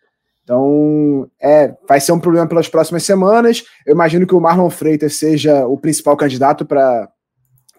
[0.43, 3.63] Então, é, vai ser um problema pelas próximas semanas.
[3.85, 7.07] Eu imagino que o Marlon Freitas seja o principal candidato para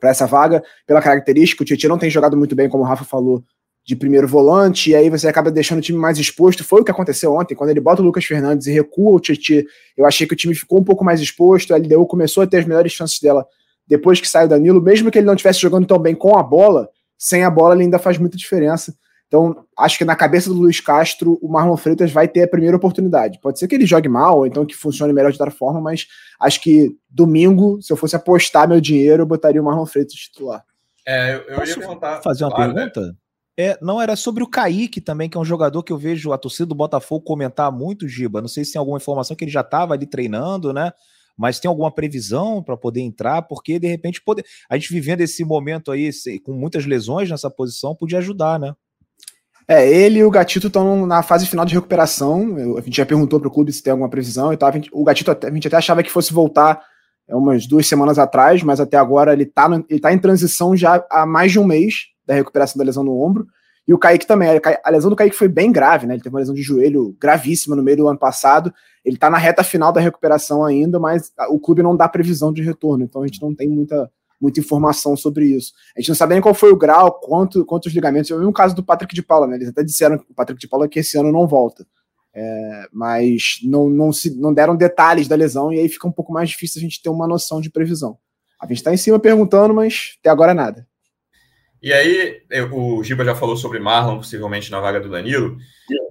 [0.03, 1.63] essa vaga, pela característica.
[1.63, 3.43] O Tietchan não tem jogado muito bem, como o Rafa falou,
[3.85, 6.63] de primeiro volante, e aí você acaba deixando o time mais exposto.
[6.63, 9.65] Foi o que aconteceu ontem, quando ele bota o Lucas Fernandes e recua o Tietchan.
[9.97, 11.75] Eu achei que o time ficou um pouco mais exposto.
[11.75, 13.45] A LDU começou a ter as melhores chances dela
[13.87, 16.43] depois que saiu o Danilo, mesmo que ele não estivesse jogando tão bem com a
[16.43, 18.95] bola, sem a bola ele ainda faz muita diferença.
[19.33, 22.77] Então, acho que na cabeça do Luiz Castro, o Marlon Freitas vai ter a primeira
[22.77, 23.41] oportunidade.
[23.41, 26.07] Pode ser que ele jogue mal, ou então que funcione melhor de outra forma, mas
[26.39, 30.63] acho que domingo, se eu fosse apostar meu dinheiro, eu botaria o Marlon Freitas titular.
[31.09, 32.21] É, eu, eu Posso ia perguntar.
[32.21, 33.01] Fazer uma claro, pergunta?
[33.01, 33.13] Né?
[33.59, 36.37] É, não, era sobre o Kaique também, que é um jogador que eu vejo a
[36.37, 38.43] torcida do Botafogo comentar muito, Giba.
[38.43, 40.93] Não sei se tem alguma informação que ele já estava ali treinando, né?
[41.39, 43.41] Mas tem alguma previsão para poder entrar?
[43.41, 44.45] Porque, de repente, poder...
[44.69, 46.11] a gente vivendo esse momento aí,
[46.45, 48.75] com muitas lesões nessa posição, podia ajudar, né?
[49.67, 52.77] É, ele e o Gatito estão na fase final de recuperação.
[52.77, 54.71] A gente já perguntou para o clube se tem alguma previsão e tal.
[54.93, 56.83] O Gatito, a gente até achava que fosse voltar
[57.29, 61.05] é, umas duas semanas atrás, mas até agora ele está ele tá em transição já
[61.11, 63.47] há mais de um mês da recuperação da lesão no ombro.
[63.87, 64.49] E o Kaique também.
[64.85, 66.15] A lesão do Kaique foi bem grave, né?
[66.15, 68.73] Ele teve uma lesão de joelho gravíssima no meio do ano passado.
[69.05, 72.63] Ele tá na reta final da recuperação ainda, mas o clube não dá previsão de
[72.63, 74.09] retorno, então a gente não tem muita,
[74.43, 75.73] muita informação sobre isso.
[75.97, 78.29] A gente não sabe nem qual foi o grau, quanto, quantos ligamentos.
[78.29, 79.57] Eu vi um caso do Patrick de Paula, né?
[79.57, 81.87] Eles até disseram que o Patrick de Paula que esse ano não volta.
[82.35, 86.33] É, mas não, não, se, não deram detalhes da lesão e aí fica um pouco
[86.33, 88.19] mais difícil a gente ter uma noção de previsão.
[88.61, 90.87] A gente está em cima perguntando, mas até agora nada.
[91.83, 95.57] E aí, o Giba já falou sobre Marlon, possivelmente na vaga do Danilo.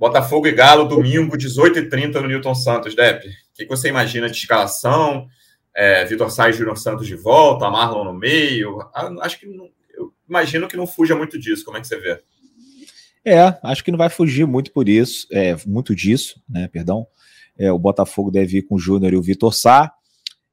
[0.01, 3.25] Botafogo e Galo, domingo, 18h30 no Newton Santos, Depp.
[3.25, 5.27] O que você imagina de escalação?
[5.75, 8.79] É, Vitor e Júnior Santos de volta, Marlon no meio.
[8.93, 11.63] Ah, acho que não, eu imagino que não fuja muito disso.
[11.63, 12.21] Como é que você vê?
[13.23, 16.67] É, acho que não vai fugir muito por isso, é, muito disso, né?
[16.67, 17.05] Perdão.
[17.57, 19.93] É, o Botafogo deve ir com o Júnior e o Vitor Sá.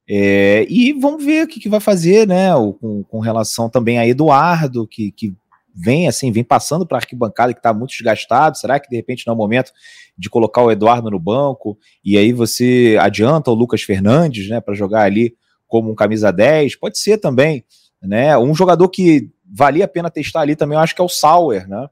[0.07, 2.49] É, e vamos ver o que, que vai fazer, né?
[2.79, 5.33] Com, com, relação também a Eduardo, que, que
[5.79, 8.57] vem assim, vem passando para a arquibancada que está muito desgastado.
[8.57, 9.71] Será que de repente não é o momento
[10.17, 11.77] de colocar o Eduardo no banco?
[12.03, 15.33] E aí você adianta o Lucas Fernandes, né, para jogar ali
[15.67, 16.75] como um camisa 10?
[16.75, 17.63] Pode ser também,
[18.01, 18.37] né?
[18.37, 21.67] Um jogador que valia a pena testar ali também, eu acho que é o Sauer,
[21.67, 21.87] né?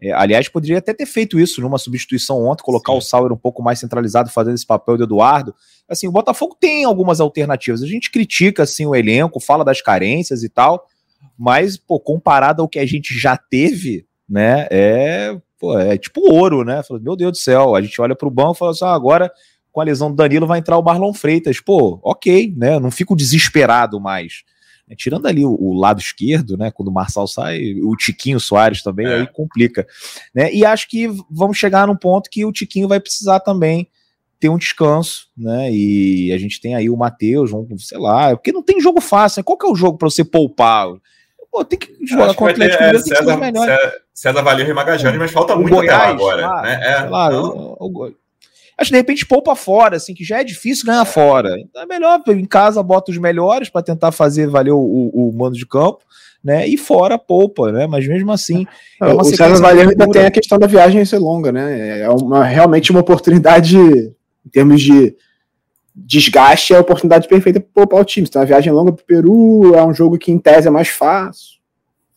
[0.00, 2.98] É, aliás, poderia até ter feito isso numa substituição ontem, colocar Sim.
[2.98, 5.54] o Sauer um pouco mais centralizado, fazendo esse papel do Eduardo.
[5.88, 7.82] Assim, o Botafogo tem algumas alternativas.
[7.82, 10.86] A gente critica assim o elenco, fala das carências e tal,
[11.38, 16.64] mas pô, comparado ao que a gente já teve, né, é, pô, é tipo ouro,
[16.64, 16.82] né?
[17.00, 19.30] Meu Deus do céu, a gente olha para o banco e fala assim, ah, agora
[19.70, 21.60] com a lesão do Danilo vai entrar o Marlon Freitas.
[21.60, 22.74] Pô, ok, né?
[22.74, 24.42] Eu não fico desesperado mais.
[24.88, 26.70] É, tirando ali o, o, lado esquerdo, né?
[26.70, 29.20] Quando o Marçal sai, o Tiquinho Soares também, é.
[29.20, 29.86] aí complica.
[30.34, 30.52] Né?
[30.52, 33.88] E acho que vamos chegar num ponto que o Tiquinho vai precisar também
[34.38, 35.70] ter um descanso, né?
[35.70, 39.40] E a gente tem aí o Matheus, sei lá, porque não tem jogo fácil.
[39.40, 39.44] Né?
[39.44, 40.88] Qual que é o jogo para você poupar?
[41.50, 45.18] Pô, tem que jogar com o Atlético Mineiro, é, César, César, César Valeu e Magajane,
[45.18, 46.62] mas falta muito Goiás, até agora.
[46.62, 46.80] Né?
[46.82, 48.12] É, lá, o, o,
[48.78, 51.58] Acho que de repente poupa fora, assim, que já é difícil ganhar fora.
[51.58, 55.32] Então é melhor, em casa bota os melhores para tentar fazer valer o, o, o,
[55.32, 55.98] mando de campo,
[56.44, 56.64] né?
[56.68, 57.88] E fora poupa, né?
[57.88, 58.64] Mas mesmo assim.
[59.02, 62.02] É o César Valeu ainda tem a questão da viagem ser longa, né?
[62.02, 63.76] É uma, realmente uma oportunidade,
[64.48, 65.14] em termos de
[65.94, 68.26] desgaste, é a oportunidade perfeita para poupar o time.
[68.26, 70.88] Então, a viagem longa para o Peru é um jogo que, em tese, é mais
[70.88, 71.58] fácil.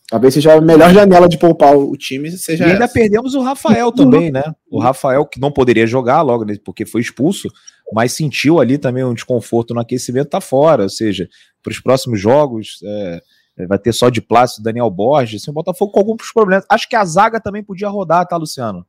[0.09, 2.29] Talvez seja a melhor janela de poupar o time.
[2.31, 2.93] Seja e ainda essa.
[2.93, 4.43] perdemos o Rafael também, né?
[4.69, 7.47] O Rafael, que não poderia jogar logo, né, porque foi expulso,
[7.93, 10.83] mas sentiu ali também um desconforto no aquecimento, tá fora.
[10.83, 11.27] Ou seja,
[11.63, 13.21] para os próximos jogos, é,
[13.57, 15.41] é, vai ter só de Plácido Daniel Borges.
[15.41, 16.65] Assim, o Botafogo com alguns problemas.
[16.69, 18.85] Acho que a zaga também podia rodar, tá, Luciano?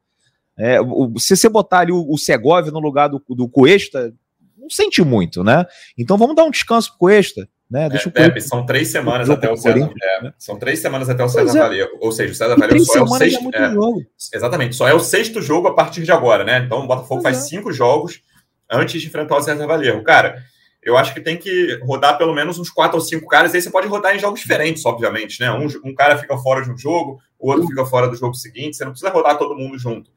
[0.63, 4.15] É, o, se você botar ali o, o Segovia no lugar do, do Cuesta,
[4.57, 5.67] não sente muito, né?
[5.99, 7.49] Então vamos dar um descanso pro Cuesta.
[7.69, 7.89] Né?
[7.89, 9.91] Deixa é, Pepe, são três semanas até o César.
[10.01, 10.35] É, né?
[10.39, 11.63] São três semanas até o César é.
[11.63, 11.89] Valeu.
[12.01, 13.51] Ou seja, o César Valeu só é o sexto.
[13.53, 16.59] É, exatamente, só é o sexto jogo a partir de agora, né?
[16.59, 17.49] Então o Botafogo pois faz é.
[17.49, 18.23] cinco jogos
[18.71, 20.01] antes de enfrentar o César Valeu.
[20.05, 20.45] Cara,
[20.81, 23.53] eu acho que tem que rodar pelo menos uns quatro ou cinco caras.
[23.53, 25.51] Aí você pode rodar em jogos diferentes, obviamente, né?
[25.51, 28.77] Um, um cara fica fora de um jogo, o outro fica fora do jogo seguinte.
[28.77, 30.12] Você não precisa rodar todo mundo junto.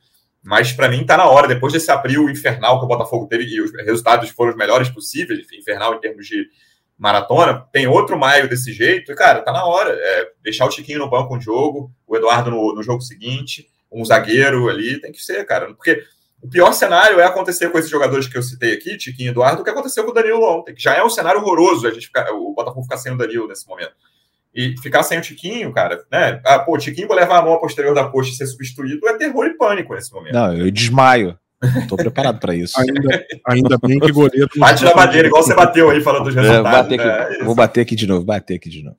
[0.46, 3.60] Mas para mim tá na hora, depois desse abril infernal que o Botafogo teve, e
[3.60, 6.48] os resultados foram os melhores possíveis, infernal em termos de
[6.96, 9.90] maratona, tem outro maio desse jeito, e, cara, tá na hora.
[9.92, 14.06] É, deixar o Chiquinho no banco um jogo, o Eduardo no, no jogo seguinte, um
[14.06, 15.74] zagueiro ali, tem que ser, cara.
[15.74, 16.04] Porque
[16.40, 19.62] o pior cenário é acontecer com esses jogadores que eu citei aqui, Tiquinho e Eduardo,
[19.62, 22.06] o que aconteceu com o Danilo ontem, que já é um cenário horroroso a gente
[22.06, 23.94] ficar, o Botafogo ficar sem o Danilo nesse momento.
[24.56, 26.40] E ficar sem o Tiquinho, cara, né?
[26.46, 29.18] Ah, pô, o Tiquinho vou levar a mão posterior da coxa e ser substituído é
[29.18, 30.34] terror e pânico nesse momento.
[30.34, 31.38] Não, eu desmaio.
[31.78, 32.80] Estou preparado para isso.
[32.80, 34.50] ainda, ainda bem que goleiro.
[34.58, 36.92] Bate na madeira, igual você bateu aí falando dos é, resultados.
[36.92, 38.98] É, bater aqui, vou bater aqui de novo, bater aqui de novo.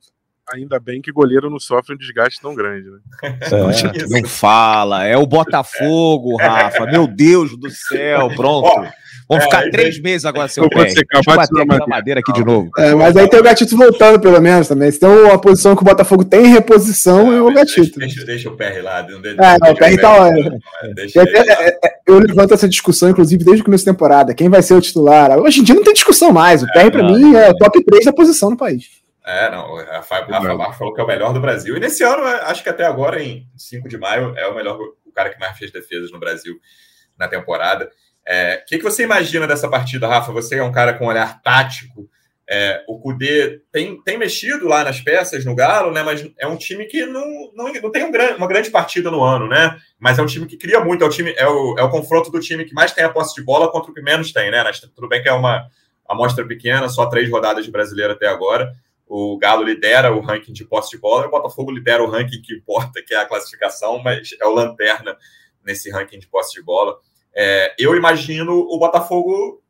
[0.53, 2.99] Ainda bem que goleiro não sofre um desgaste tão grande, né?
[3.41, 6.85] É, não fala, é o Botafogo, Rafa.
[6.85, 8.67] Meu Deus do céu, pronto.
[8.67, 8.87] Ó,
[9.29, 10.85] Vamos é, ficar três meses agora sem o pé.
[10.85, 12.69] Deixa eu bater na madeira aqui de novo.
[12.77, 14.89] É, mas aí tem o gatito voltando, pelo menos, também.
[14.89, 17.99] Se tem uma posição que o Botafogo tem em reposição, é o gatito.
[17.99, 19.05] Deixa, deixa, o PR lá.
[19.05, 20.29] Não, é, não, o PR tá
[22.05, 24.33] Eu levanto essa discussão, inclusive, desde o começo da temporada.
[24.33, 25.37] Quem vai ser o titular?
[25.37, 26.63] Hoje em dia não tem discussão mais.
[26.63, 29.06] O PR, pra mim, é top 3 da posição no país.
[29.27, 30.25] É, não, a Rafa
[30.55, 31.75] Marques falou que é o melhor do Brasil.
[31.75, 35.11] E nesse ano, acho que até agora, em 5 de maio, é o melhor, o
[35.11, 36.57] cara que mais fez defesas no Brasil
[37.19, 37.91] na temporada.
[38.25, 40.31] É, o que, que, você imagina dessa partida, Rafa?
[40.31, 42.09] Você é um cara com um olhar tático.
[42.49, 46.03] É, o Cudê tem, tem mexido lá nas peças no Galo, né?
[46.03, 49.21] Mas é um time que não, não, não tem um grande, uma grande partida no
[49.21, 49.77] ano, né?
[49.99, 52.31] Mas é um time que cria muito, é o, time, é, o, é o confronto
[52.31, 54.63] do time que mais tem a posse de bola contra o que menos tem, né?
[54.95, 55.67] Tudo bem que é uma
[56.07, 58.71] amostra pequena, só três rodadas de brasileiro até agora.
[59.07, 62.53] O Galo lidera o ranking de posse de bola, o Botafogo lidera o ranking que
[62.55, 65.17] importa, que é a classificação, mas é o lanterna
[65.63, 66.97] nesse ranking de posse de bola.
[67.33, 69.61] É, eu imagino o Botafogo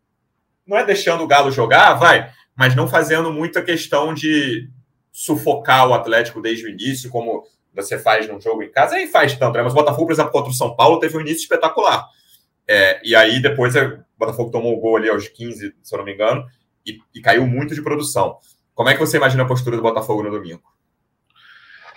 [0.66, 4.70] não é deixando o Galo jogar, vai, mas não fazendo muita questão de
[5.12, 9.36] sufocar o Atlético desde o início, como você faz num jogo em casa, aí faz
[9.36, 9.64] tanto, né?
[9.64, 12.08] Mas o Botafogo, por exemplo, contra o São Paulo, teve um início espetacular.
[12.68, 16.06] É, e aí depois o Botafogo tomou o gol ali aos 15, se eu não
[16.06, 16.46] me engano,
[16.86, 18.38] e, e caiu muito de produção.
[18.78, 20.62] Como é que você imagina a postura do Botafogo no domingo?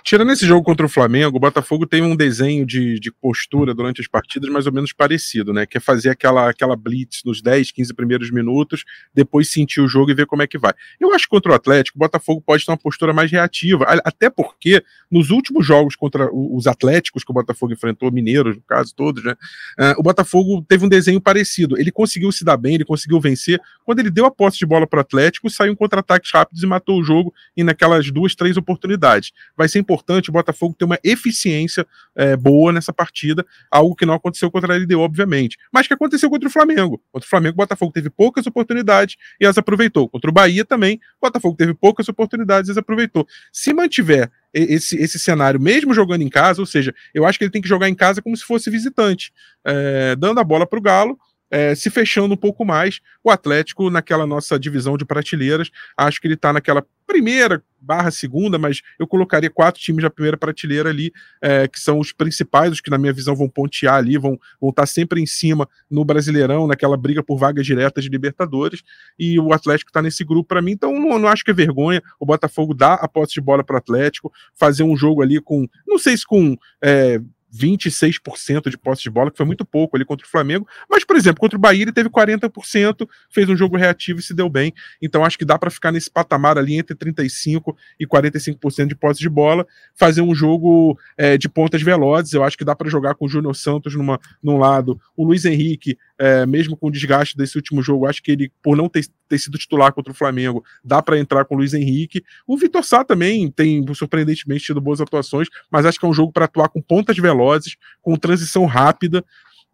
[0.02, 4.00] Tirando esse jogo contra o Flamengo, o Botafogo tem um desenho de, de postura durante
[4.00, 5.66] as partidas mais ou menos parecido, né?
[5.66, 8.84] Que é fazer aquela, aquela blitz nos 10, 15 primeiros minutos,
[9.14, 10.72] depois sentir o jogo e ver como é que vai.
[10.98, 14.30] Eu acho que contra o Atlético, o Botafogo pode ter uma postura mais reativa, até
[14.30, 19.22] porque nos últimos jogos contra os Atléticos que o Botafogo enfrentou, Mineiros, no caso, todos,
[19.22, 19.32] né?
[19.78, 21.78] Uh, o Botafogo teve um desenho parecido.
[21.78, 23.60] Ele conseguiu se dar bem, ele conseguiu vencer.
[23.84, 26.66] Quando ele deu a posse de bola para o Atlético, saiu em contra-ataques rápidos e
[26.66, 29.32] matou o jogo e naquelas duas, três oportunidades.
[29.56, 34.14] Vai ser importante o Botafogo ter uma eficiência é, boa nessa partida, algo que não
[34.14, 37.02] aconteceu contra a LDU, obviamente, mas que aconteceu contra o Flamengo.
[37.10, 40.08] Contra o Flamengo, o Botafogo teve poucas oportunidades e as aproveitou.
[40.08, 43.26] Contra o Bahia também, o Botafogo teve poucas oportunidades e as aproveitou.
[43.52, 47.52] Se mantiver esse, esse cenário, mesmo jogando em casa, ou seja, eu acho que ele
[47.52, 49.32] tem que jogar em casa como se fosse visitante,
[49.64, 51.18] é, dando a bola para o Galo,
[51.50, 53.00] é, se fechando um pouco mais.
[53.24, 58.56] O Atlético, naquela nossa divisão de prateleiras, acho que ele está naquela primeira barra segunda,
[58.56, 62.80] mas eu colocaria quatro times da primeira prateleira ali, é, que são os principais, os
[62.80, 66.68] que na minha visão vão pontear ali, vão, estar tá sempre em cima no Brasileirão,
[66.68, 68.82] naquela briga por vagas diretas de Libertadores,
[69.18, 72.02] e o Atlético está nesse grupo para mim, então não, não, acho que é vergonha
[72.20, 75.66] o Botafogo dar a posse de bola para o Atlético, fazer um jogo ali com,
[75.88, 77.20] não sei se com é,
[77.54, 80.66] 26% de posse de bola, que foi muito pouco ali contra o Flamengo.
[80.88, 84.34] Mas, por exemplo, contra o Bahia ele teve 40%, fez um jogo reativo e se
[84.34, 84.72] deu bem.
[85.02, 89.20] Então acho que dá para ficar nesse patamar ali entre 35% e 45% de posse
[89.20, 92.32] de bola, fazer um jogo é, de pontas velozes.
[92.32, 95.44] Eu acho que dá para jogar com o Júnior Santos numa, num lado, o Luiz
[95.44, 99.06] Henrique, é, mesmo com o desgaste desse último jogo, acho que ele, por não ter,
[99.28, 102.22] ter sido titular contra o Flamengo, dá para entrar com o Luiz Henrique.
[102.46, 106.32] O Vitor Sá também tem, surpreendentemente, tido boas atuações, mas acho que é um jogo
[106.32, 109.24] para atuar com pontas velozes velozes, com transição rápida.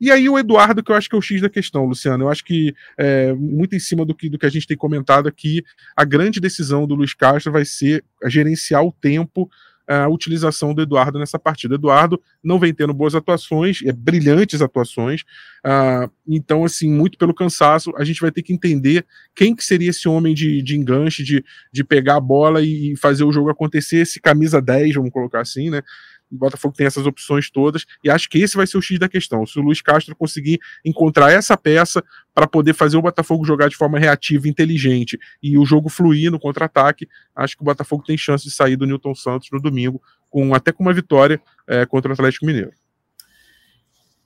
[0.01, 2.25] E aí o Eduardo, que eu acho que é o X da questão, Luciano.
[2.25, 5.27] Eu acho que, é, muito em cima do que, do que a gente tem comentado
[5.27, 5.64] aqui,
[5.97, 9.49] a grande decisão do Luiz Castro vai ser gerenciar o tempo,
[9.87, 11.77] a utilização do Eduardo nessa partida.
[11.77, 15.23] Eduardo não vem tendo boas atuações, é, brilhantes atuações,
[15.64, 19.91] uh, então, assim, muito pelo cansaço, a gente vai ter que entender quem que seria
[19.91, 23.99] esse homem de, de enganche, de, de pegar a bola e fazer o jogo acontecer,
[23.99, 25.83] esse camisa 10, vamos colocar assim, né?
[26.31, 29.09] O Botafogo tem essas opções todas, e acho que esse vai ser o X da
[29.09, 29.47] questão.
[29.47, 32.03] Se o Luiz Castro conseguir encontrar essa peça
[32.35, 36.39] para poder fazer o Botafogo jogar de forma reativa, inteligente, e o jogo fluir no
[36.39, 40.55] contra-ataque, acho que o Botafogo tem chance de sair do Newton Santos no domingo, com
[40.55, 42.72] até com uma vitória é, contra o Atlético Mineiro.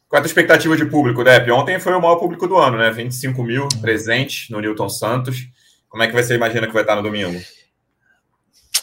[0.09, 1.53] Qual é a expectativa de público, Depp?
[1.53, 2.90] Ontem foi o maior público do ano, né?
[2.90, 5.48] 25 mil presentes no Newton Santos.
[5.88, 7.40] Como é que você imagina que vai estar no domingo?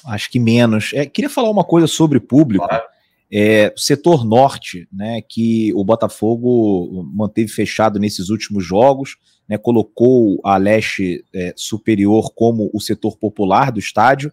[0.05, 0.91] Acho que menos.
[0.93, 2.65] É, queria falar uma coisa sobre público.
[2.65, 2.96] Claro
[3.31, 9.17] É, setor norte, né, que o Botafogo manteve fechado nesses últimos jogos,
[9.47, 14.31] né, colocou a leste é, superior como o setor popular do estádio,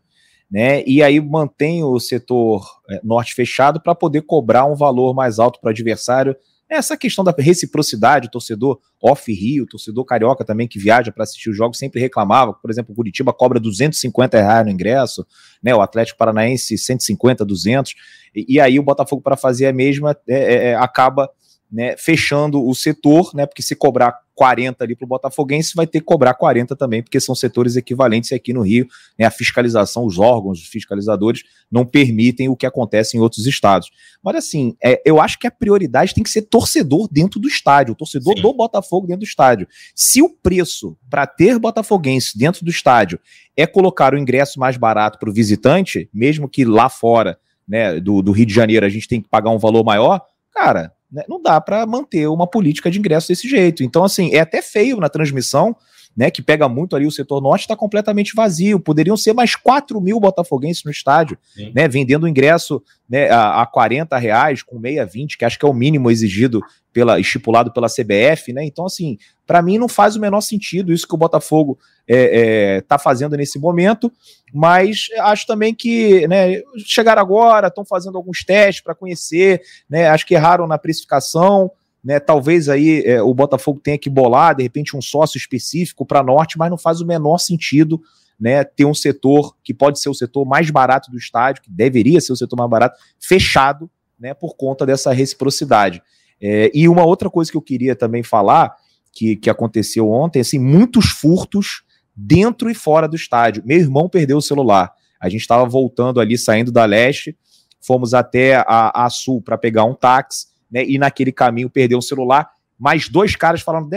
[0.51, 5.39] né, e aí mantém o setor é, norte fechado para poder cobrar um valor mais
[5.39, 6.37] alto para o adversário
[6.69, 11.57] essa questão da reciprocidade, o torcedor off-Rio, torcedor carioca também que viaja para assistir os
[11.57, 12.55] jogos, sempre reclamava.
[12.55, 15.27] Por exemplo, o Curitiba cobra 250 reais no ingresso,
[15.63, 15.75] né?
[15.75, 17.95] O Atlético Paranaense 150, 200.
[18.35, 21.29] E, e aí o Botafogo, para fazer a mesma, é, é, é acaba
[21.71, 23.47] né, fechando o setor, né?
[23.47, 27.21] Porque se cobrar 40 ali para o Botafoguense, vai ter que cobrar 40 também, porque
[27.21, 28.87] são setores equivalentes aqui no Rio.
[29.19, 33.91] Né, a fiscalização, os órgãos, os fiscalizadores não permitem o que acontece em outros estados.
[34.23, 37.95] Mas assim, é, eu acho que a prioridade tem que ser torcedor dentro do estádio,
[37.95, 38.43] torcedor Sim.
[38.43, 39.69] do Botafogo dentro do estádio.
[39.95, 43.19] Se o preço para ter botafoguense dentro do estádio
[43.57, 48.23] é colocar o ingresso mais barato para o visitante, mesmo que lá fora né, do,
[48.23, 50.21] do Rio de Janeiro a gente tem que pagar um valor maior,
[50.53, 53.85] cara, né, não dá para manter uma política de ingresso desse jeito.
[53.85, 55.77] Então, assim, é até feio na transmissão,
[56.17, 58.81] né, que pega muito ali o setor norte, está completamente vazio.
[58.81, 61.39] Poderiam ser mais 4 mil botafoguenses no estádio,
[61.75, 65.69] né, vendendo ingresso né, a, a 40 reais com meia 20, que acho que é
[65.69, 66.61] o mínimo exigido
[66.93, 68.65] pela estipulado pela CBF, né?
[68.65, 71.77] Então, assim, para mim não faz o menor sentido isso que o Botafogo
[72.09, 74.13] está é, é, tá fazendo nesse momento,
[74.53, 79.61] mas acho também que né, chegaram agora, estão fazendo alguns testes para conhecer,
[79.91, 80.07] né?
[80.07, 81.71] Acho que erraram na precificação.
[82.05, 86.23] Né, talvez aí é, o Botafogo tenha que bolar, de repente, um sócio específico para
[86.23, 87.99] norte, mas não faz o menor sentido
[88.39, 92.21] né, ter um setor que pode ser o setor mais barato do estádio, que deveria
[92.21, 96.03] ser o setor mais barato, fechado né, por conta dessa reciprocidade.
[96.41, 98.77] É, e uma outra coisa que eu queria também falar,
[99.13, 101.85] que, que aconteceu ontem, assim, muitos furtos
[102.15, 103.63] dentro e fora do estádio.
[103.65, 104.93] Meu irmão perdeu o celular.
[105.21, 107.37] A gente estava voltando ali, saindo da leste,
[107.81, 110.85] fomos até a, a sul para pegar um táxi, né?
[110.85, 112.49] E naquele caminho perdeu o celular.
[112.79, 113.89] Mais dois caras falando,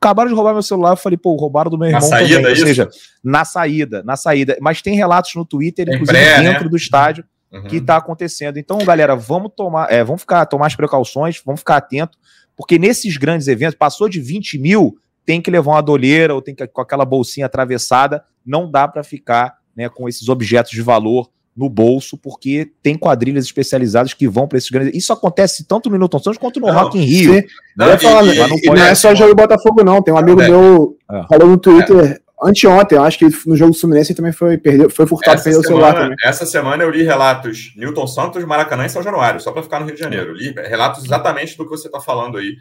[0.00, 0.90] acabaram de roubar meu celular.
[0.90, 2.00] Eu falei, pô, roubaram do meu irmão.
[2.00, 2.50] Na saída, também.
[2.50, 2.88] Ou seja,
[3.24, 4.58] na saída, na saída.
[4.60, 6.70] Mas tem relatos no Twitter, inclusive pré, dentro né?
[6.70, 7.64] do estádio uhum.
[7.64, 8.58] que está acontecendo.
[8.58, 12.18] Então, galera, vamos tomar, é, vamos ficar, tomar as precauções, vamos ficar atento,
[12.56, 16.54] porque nesses grandes eventos, passou de 20 mil, tem que levar uma doleira ou tem
[16.54, 21.30] que com aquela bolsinha atravessada, não dá para ficar né, com esses objetos de valor
[21.60, 24.96] no bolso, porque tem quadrilhas especializadas que vão para esses grandes.
[24.96, 27.44] Isso acontece tanto no Newton Santos quanto no não, Rock in Rio.
[27.76, 30.02] Não, e, falar, e, não, e, não é só jogo Botafogo, não.
[30.02, 30.48] Tem um amigo é.
[30.48, 31.22] meu é.
[31.28, 35.06] falou no Twitter anteontem, eu acho que no jogo do Fluminense também foi, perdeu, foi
[35.06, 36.16] furtado essa perdeu semana, o celular também.
[36.24, 39.84] Essa semana eu li relatos Newton Santos, Maracanã e São Januário, só para ficar no
[39.84, 40.30] Rio de Janeiro.
[40.30, 42.56] Eu li relatos exatamente do que você está falando aí.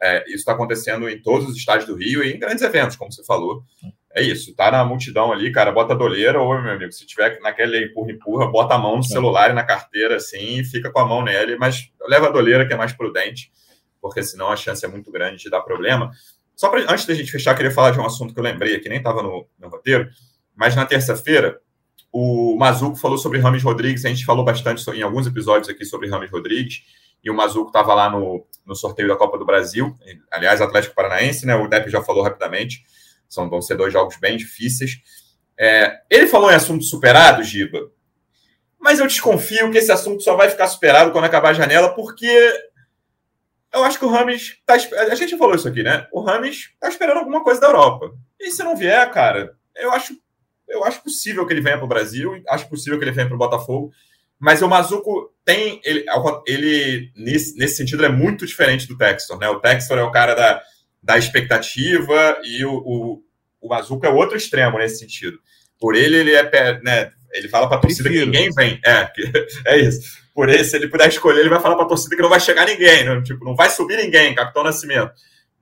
[0.00, 3.10] É, isso está acontecendo em todos os estádios do Rio e em grandes eventos, como
[3.10, 3.64] você falou.
[4.16, 7.40] É isso, tá na multidão ali, cara, bota a doleira, ou meu amigo, se tiver
[7.40, 9.08] naquele empurra-empurra, bota a mão no é.
[9.08, 12.64] celular e na carteira, assim, e fica com a mão nele, mas leva a doleira,
[12.64, 13.50] que é mais prudente,
[14.00, 16.12] porque senão a chance é muito grande de dar problema.
[16.54, 18.88] Só para antes da gente fechar, queria falar de um assunto que eu lembrei aqui,
[18.88, 20.08] nem estava no, no, roteiro,
[20.54, 21.58] mas na terça-feira
[22.12, 26.08] o Mazuco falou sobre Rames Rodrigues, a gente falou bastante em alguns episódios aqui sobre
[26.08, 26.82] Rames Rodrigues,
[27.24, 29.98] e o Mazuco estava lá no, no sorteio da Copa do Brasil,
[30.30, 31.56] aliás, Atlético Paranaense, né?
[31.56, 32.84] O Depp já falou rapidamente,
[33.28, 34.98] são, vão ser dois jogos bem difíceis.
[35.58, 37.90] É, ele falou em assunto superado, Giba,
[38.78, 42.52] mas eu desconfio que esse assunto só vai ficar superado quando acabar a janela, porque
[43.72, 44.58] eu acho que o Rames.
[44.66, 46.06] Tá, a gente falou isso aqui, né?
[46.12, 48.12] O Rames tá esperando alguma coisa da Europa.
[48.38, 50.14] E se não vier, cara, eu acho,
[50.68, 53.34] eu acho possível que ele venha para o Brasil, acho possível que ele venha para
[53.34, 53.90] o Botafogo.
[54.38, 55.80] Mas o Mazuco tem.
[55.84, 56.04] Ele,
[56.46, 59.48] ele nesse, nesse sentido, é muito diferente do Textor, né?
[59.48, 60.62] O Textor é o cara da,
[61.04, 63.22] da expectativa e o, o,
[63.60, 65.38] o Mazuco é o outro extremo nesse sentido.
[65.78, 66.80] Por ele, ele é.
[66.82, 68.80] Né, ele fala para a torcida que ninguém vem.
[68.84, 69.10] É,
[69.66, 72.20] é isso por ele, se ele puder escolher, ele vai falar para a torcida que
[72.22, 73.22] não vai chegar ninguém, né?
[73.22, 75.12] tipo, não vai subir ninguém, Capitão Nascimento.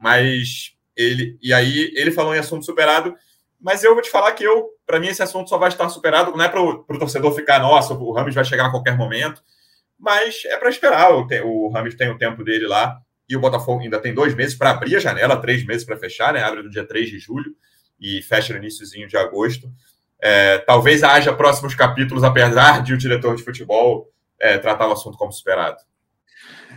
[0.01, 3.15] Mas ele, e aí ele falou em assunto superado,
[3.61, 6.35] mas eu vou te falar que eu, para mim, esse assunto só vai estar superado,
[6.35, 9.43] não é para o torcedor ficar, nossa, o Rames vai chegar a qualquer momento,
[9.99, 11.13] mas é para esperar.
[11.13, 12.97] O, o Rames tem o tempo dele lá,
[13.33, 16.35] e o Botafogo ainda tem dois meses para abrir a janela, três meses para fechar,
[16.35, 16.43] né?
[16.43, 17.55] Abre no dia 3 de julho
[17.99, 19.73] e fecha no iníciozinho de agosto.
[20.21, 25.17] É, talvez haja próximos capítulos, apesar de o diretor de futebol é, tratar o assunto
[25.17, 25.79] como superado.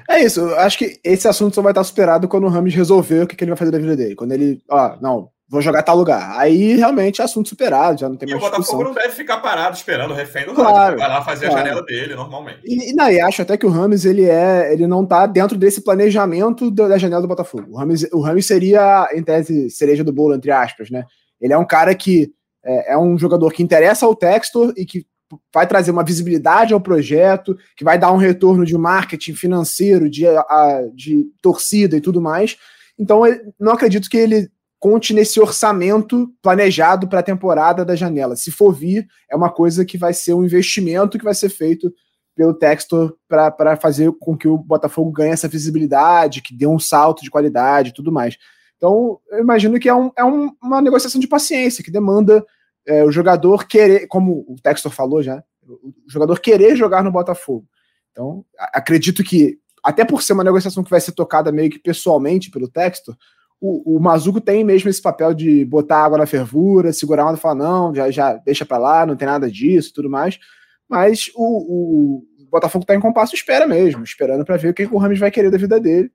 [0.09, 3.27] É isso, acho que esse assunto só vai estar superado quando o Rames resolver o
[3.27, 4.15] que, que ele vai fazer da vida dele.
[4.15, 6.37] Quando ele, ó, não, vou jogar tal lugar.
[6.39, 9.37] Aí realmente é assunto superado, já não tem e mais o Botafogo não deve ficar
[9.37, 11.61] parado esperando o refém do claro, vai lá fazer claro.
[11.61, 12.61] a janela dele normalmente.
[12.63, 15.57] E, e não, e acho até que o Rames ele é, ele não tá dentro
[15.57, 17.67] desse planejamento da janela do Botafogo.
[17.71, 21.05] O Rames, o Rames seria, em tese, cereja do bolo, entre aspas, né?
[21.39, 22.31] Ele é um cara que
[22.63, 25.05] é, é um jogador que interessa ao Textor e que
[25.53, 30.25] vai trazer uma visibilidade ao projeto, que vai dar um retorno de marketing financeiro, de,
[30.27, 32.57] a, de torcida e tudo mais.
[32.97, 33.21] Então,
[33.59, 34.49] não acredito que ele
[34.79, 38.35] conte nesse orçamento planejado para a temporada da janela.
[38.35, 41.91] Se for vir, é uma coisa que vai ser um investimento que vai ser feito
[42.35, 47.23] pelo Textor para fazer com que o Botafogo ganhe essa visibilidade, que dê um salto
[47.23, 48.37] de qualidade e tudo mais.
[48.75, 52.45] Então, eu imagino que é, um, é um, uma negociação de paciência, que demanda
[52.85, 57.65] é, o jogador querer, como o Textor falou já, o jogador querer jogar no Botafogo.
[58.11, 62.51] Então, acredito que, até por ser uma negociação que vai ser tocada meio que pessoalmente
[62.51, 63.15] pelo Textor,
[63.59, 67.41] o, o Mazuco tem mesmo esse papel de botar água na fervura, segurar onda e
[67.41, 70.39] falar, não, já, já deixa para lá, não tem nada disso tudo mais.
[70.87, 74.97] Mas o, o Botafogo está em compasso espera mesmo, esperando para ver o que, o
[74.97, 76.11] Rames vai querer da vida dele.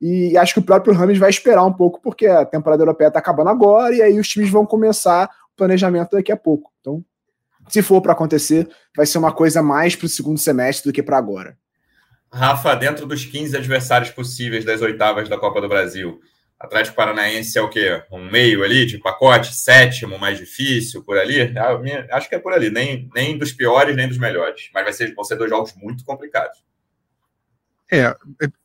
[0.00, 3.18] E acho que o próprio Rames vai esperar um pouco, porque a temporada europeia está
[3.18, 6.70] acabando agora, e aí os times vão começar o planejamento daqui a pouco.
[6.80, 7.04] Então,
[7.68, 11.02] se for para acontecer, vai ser uma coisa mais para o segundo semestre do que
[11.02, 11.56] para agora.
[12.32, 16.20] Rafa, dentro dos 15 adversários possíveis das oitavas da Copa do Brasil,
[16.58, 18.02] Atlético Paranaense é o quê?
[18.10, 21.54] Um meio ali de pacote, sétimo, mais difícil, por ali?
[22.10, 24.68] Acho que é por ali, nem, nem dos piores, nem dos melhores.
[24.74, 26.58] Mas vai ser, vão ser dois jogos muito complicados.
[27.90, 28.16] É, é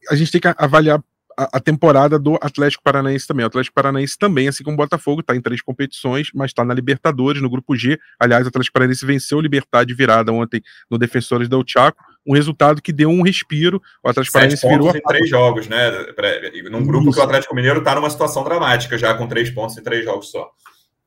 [0.10, 1.02] a gente tem que avaliar
[1.38, 3.44] a, temporada do Atlético Paranaense também.
[3.44, 6.74] O Atlético Paranaense também, assim como o Botafogo, está em três competições, mas está na
[6.74, 8.00] Libertadores, no grupo G.
[8.20, 12.34] Aliás, o Atlético Paranaense venceu o Libertad de virada ontem no Defensores da Chaco, um
[12.34, 13.82] resultado que deu um respiro.
[14.04, 14.96] O Atlético Paranaense virou.
[14.96, 15.92] em três jogos, né?
[16.70, 17.14] Num grupo Isso.
[17.14, 20.32] que o Atlético Mineiro está numa situação dramática, já com três pontos em três jogos
[20.32, 20.52] só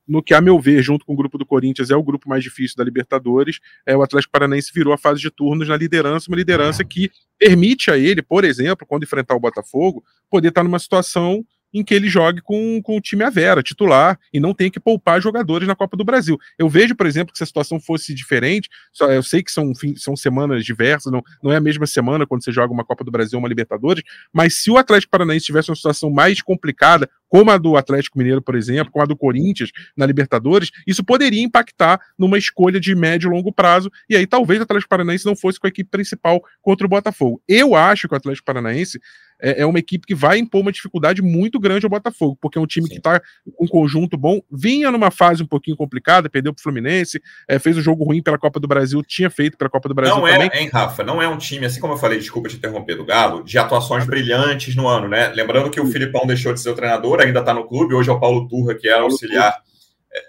[0.07, 2.43] no que, a meu ver, junto com o grupo do Corinthians, é o grupo mais
[2.43, 6.37] difícil da Libertadores, é, o Atlético Paranaense virou a fase de turnos na liderança, uma
[6.37, 11.45] liderança que permite a ele, por exemplo, quando enfrentar o Botafogo, poder estar numa situação
[11.73, 14.79] em que ele jogue com, com o time à vera, titular, e não tenha que
[14.79, 16.37] poupar jogadores na Copa do Brasil.
[16.57, 19.71] Eu vejo, por exemplo, que se a situação fosse diferente, só, eu sei que são,
[19.95, 23.11] são semanas diversas, não, não é a mesma semana quando você joga uma Copa do
[23.11, 24.03] Brasil ou uma Libertadores,
[24.33, 28.41] mas se o Atlético Paranaense tivesse uma situação mais complicada, como a do Atlético Mineiro,
[28.41, 33.29] por exemplo, como a do Corinthians na Libertadores, isso poderia impactar numa escolha de médio
[33.29, 36.41] e longo prazo, e aí talvez o Atlético Paranaense não fosse com a equipe principal
[36.61, 37.41] contra o Botafogo.
[37.47, 38.99] Eu acho que o Atlético Paranaense
[39.41, 42.61] é, é, uma equipe que vai impor uma dificuldade muito grande ao Botafogo, porque é
[42.61, 42.93] um time Sim.
[42.93, 43.19] que está
[43.55, 47.59] com um conjunto bom, vinha numa fase um pouquinho complicada, perdeu para o Fluminense, é,
[47.59, 50.27] fez um jogo ruim pela Copa do Brasil, tinha feito pela Copa do Brasil não
[50.27, 50.49] também.
[50.51, 51.03] é, hein, Rafa?
[51.03, 54.05] Não é um time, assim como eu falei, desculpa te interromper do Galo, de atuações
[54.05, 55.29] brilhantes no ano, né?
[55.29, 58.13] Lembrando que o Filipão deixou de ser o treinador, ainda está no clube, hoje é
[58.13, 59.55] o Paulo Turra, que é auxiliar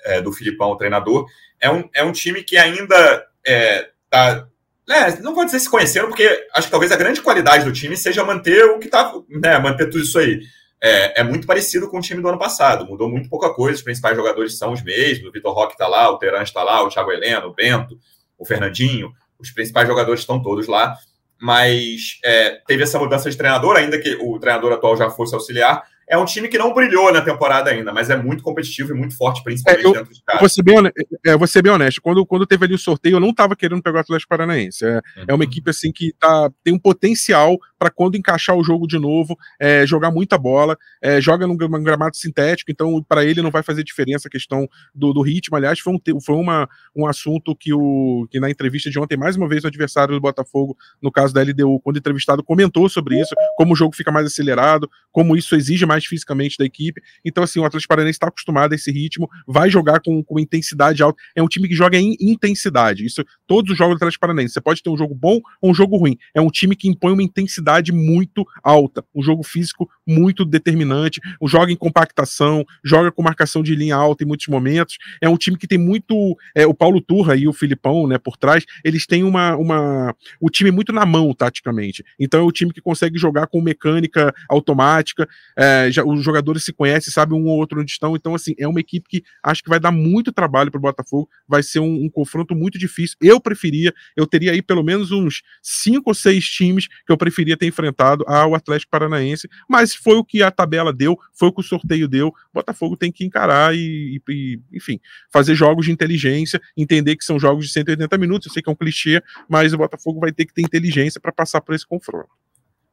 [0.04, 1.26] é, do Filipão, o treinador.
[1.60, 4.46] É um, é um time que ainda está
[4.94, 7.96] é, não vou dizer se conheceram, porque acho que talvez a grande qualidade do time
[7.96, 10.40] seja manter o que tá, né, manter tudo isso aí.
[10.80, 13.82] É, é, muito parecido com o time do ano passado, mudou muito pouca coisa, os
[13.82, 16.88] principais jogadores são os mesmos, o Vitor Roque está lá, o Teran está lá, o
[16.88, 17.98] Thiago Heleno, o Bento,
[18.38, 20.96] o Fernandinho, os principais jogadores estão todos lá,
[21.40, 25.82] mas é, teve essa mudança de treinador, ainda que o treinador atual já fosse auxiliar,
[26.08, 29.16] é um time que não brilhou na temporada ainda, mas é muito competitivo e muito
[29.16, 30.40] forte, principalmente é, eu, dentro de casa.
[30.40, 32.00] Vou ser bem, honesto, é, vou ser bem honesto.
[32.00, 34.84] Quando, quando teve ali o sorteio, eu não estava querendo pegar o Atlético Paranaense.
[34.84, 35.24] É, uhum.
[35.28, 38.98] é uma equipe assim que tá, tem um potencial para quando encaixar o jogo de
[38.98, 43.50] novo, é, jogar muita bola, é, joga num, num, gramado sintético, então para ele não
[43.50, 45.56] vai fazer diferença a questão do, do ritmo.
[45.56, 49.36] Aliás, foi, um, foi uma, um assunto que, o, que na entrevista de ontem, mais
[49.36, 53.34] uma vez, o adversário do Botafogo, no caso da LDU, quando entrevistado, comentou sobre isso,
[53.56, 57.02] como o jogo fica mais acelerado, como isso exige mais mais fisicamente da equipe.
[57.24, 61.02] Então, assim, o Atlético Paranaense está acostumado a esse ritmo, vai jogar com, com intensidade
[61.02, 61.20] alta.
[61.34, 63.04] É um time que joga em intensidade.
[63.04, 64.54] Isso, todos os jogos do Atlético Paranaense.
[64.54, 66.16] Você pode ter um jogo bom ou um jogo ruim.
[66.34, 71.72] É um time que impõe uma intensidade muito alta, um jogo físico muito determinante, joga
[71.72, 74.96] em compactação, joga com marcação de linha alta em muitos momentos.
[75.20, 76.36] É um time que tem muito.
[76.54, 80.14] É, o Paulo Turra e o Filipão, né, por trás, eles têm uma, uma.
[80.40, 82.04] O time muito na mão, taticamente.
[82.18, 85.28] Então é o time que consegue jogar com mecânica automática.
[85.56, 88.14] É, já, os jogadores se conhecem, sabem um ou outro onde estão.
[88.16, 91.28] Então, assim, é uma equipe que acho que vai dar muito trabalho para o Botafogo.
[91.46, 93.16] Vai ser um, um, confronto muito difícil.
[93.20, 97.56] Eu preferia, eu teria aí pelo menos uns cinco ou seis times que eu preferia
[97.56, 101.60] ter enfrentado ao Atlético Paranaense, mas foi o que a tabela deu, foi o que
[101.60, 102.28] o sorteio deu.
[102.28, 105.00] O Botafogo tem que encarar e, e enfim,
[105.32, 108.46] fazer jogos de inteligência, entender que são jogos de 180 minutos.
[108.46, 111.32] Eu sei que é um clichê, mas o Botafogo vai ter que ter inteligência para
[111.32, 112.28] passar por esse confronto.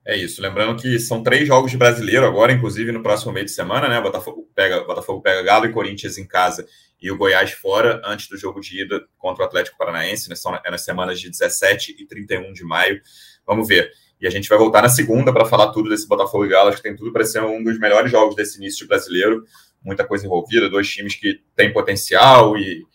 [0.05, 0.39] É isso.
[0.39, 3.99] Lembrando que são três jogos de brasileiro agora, inclusive no próximo meio de semana, né?
[3.99, 6.65] Botafogo pega, Botafogo pega Galo e Corinthians em casa
[7.01, 10.35] e o Goiás fora, antes do jogo de ida contra o Atlético Paranaense, né?
[10.35, 13.01] São, é nas semanas de 17 e 31 de maio.
[13.47, 13.91] Vamos ver.
[14.21, 16.69] E a gente vai voltar na segunda para falar tudo desse Botafogo e Galo.
[16.69, 19.43] Acho que tem tudo para ser um dos melhores jogos desse início de brasileiro.
[19.83, 22.85] Muita coisa envolvida, dois times que têm potencial e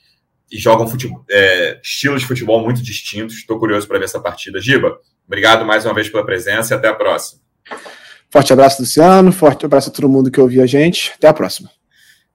[0.51, 3.37] e jogam futebol, é, estilos de futebol muito distintos.
[3.37, 4.61] Estou curioso para ver essa partida.
[4.61, 4.99] Giba,
[5.31, 7.41] obrigado mais uma vez pela presença e até a próxima.
[8.29, 9.31] Forte abraço, Luciano.
[9.31, 11.13] Forte abraço a todo mundo que ouviu a gente.
[11.17, 11.71] Até a próxima.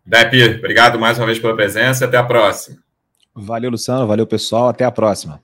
[0.05, 2.77] Depp, obrigado mais uma vez pela presença e até a próxima.
[3.35, 4.07] Valeu, Luciano.
[4.07, 4.69] Valeu, pessoal.
[4.69, 5.41] Até a próxima.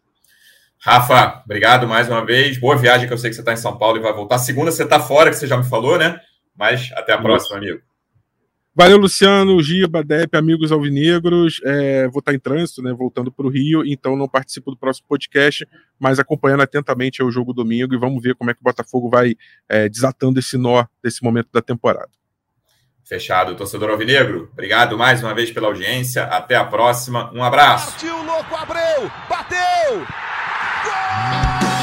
[0.79, 2.57] Rafa, obrigado mais uma vez.
[2.57, 4.39] Boa viagem, que eu sei que você está em São Paulo e vai voltar.
[4.39, 6.19] Segunda você está fora, que você já me falou, né?
[6.55, 7.81] Mas até a próxima, amigo.
[8.73, 11.59] Valeu, Luciano, Giba, Dep, amigos alvinegros.
[11.65, 12.93] É, vou estar em trânsito, né?
[12.93, 15.67] Voltando para o Rio, então não participo do próximo podcast,
[15.99, 19.35] mas acompanhando atentamente o jogo domingo e vamos ver como é que o Botafogo vai
[19.67, 22.09] é, desatando esse nó desse momento da temporada.
[23.03, 24.49] Fechado, torcedor alvinegro.
[24.53, 26.23] Obrigado mais uma vez pela audiência.
[26.23, 27.29] Até a próxima.
[27.33, 27.91] Um abraço.
[27.91, 29.11] Partiu, louco, Abreu!
[29.27, 29.97] Bateu!
[30.85, 31.81] Gol!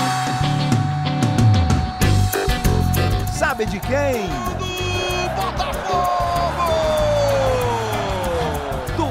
[3.31, 4.48] Sabe de quem?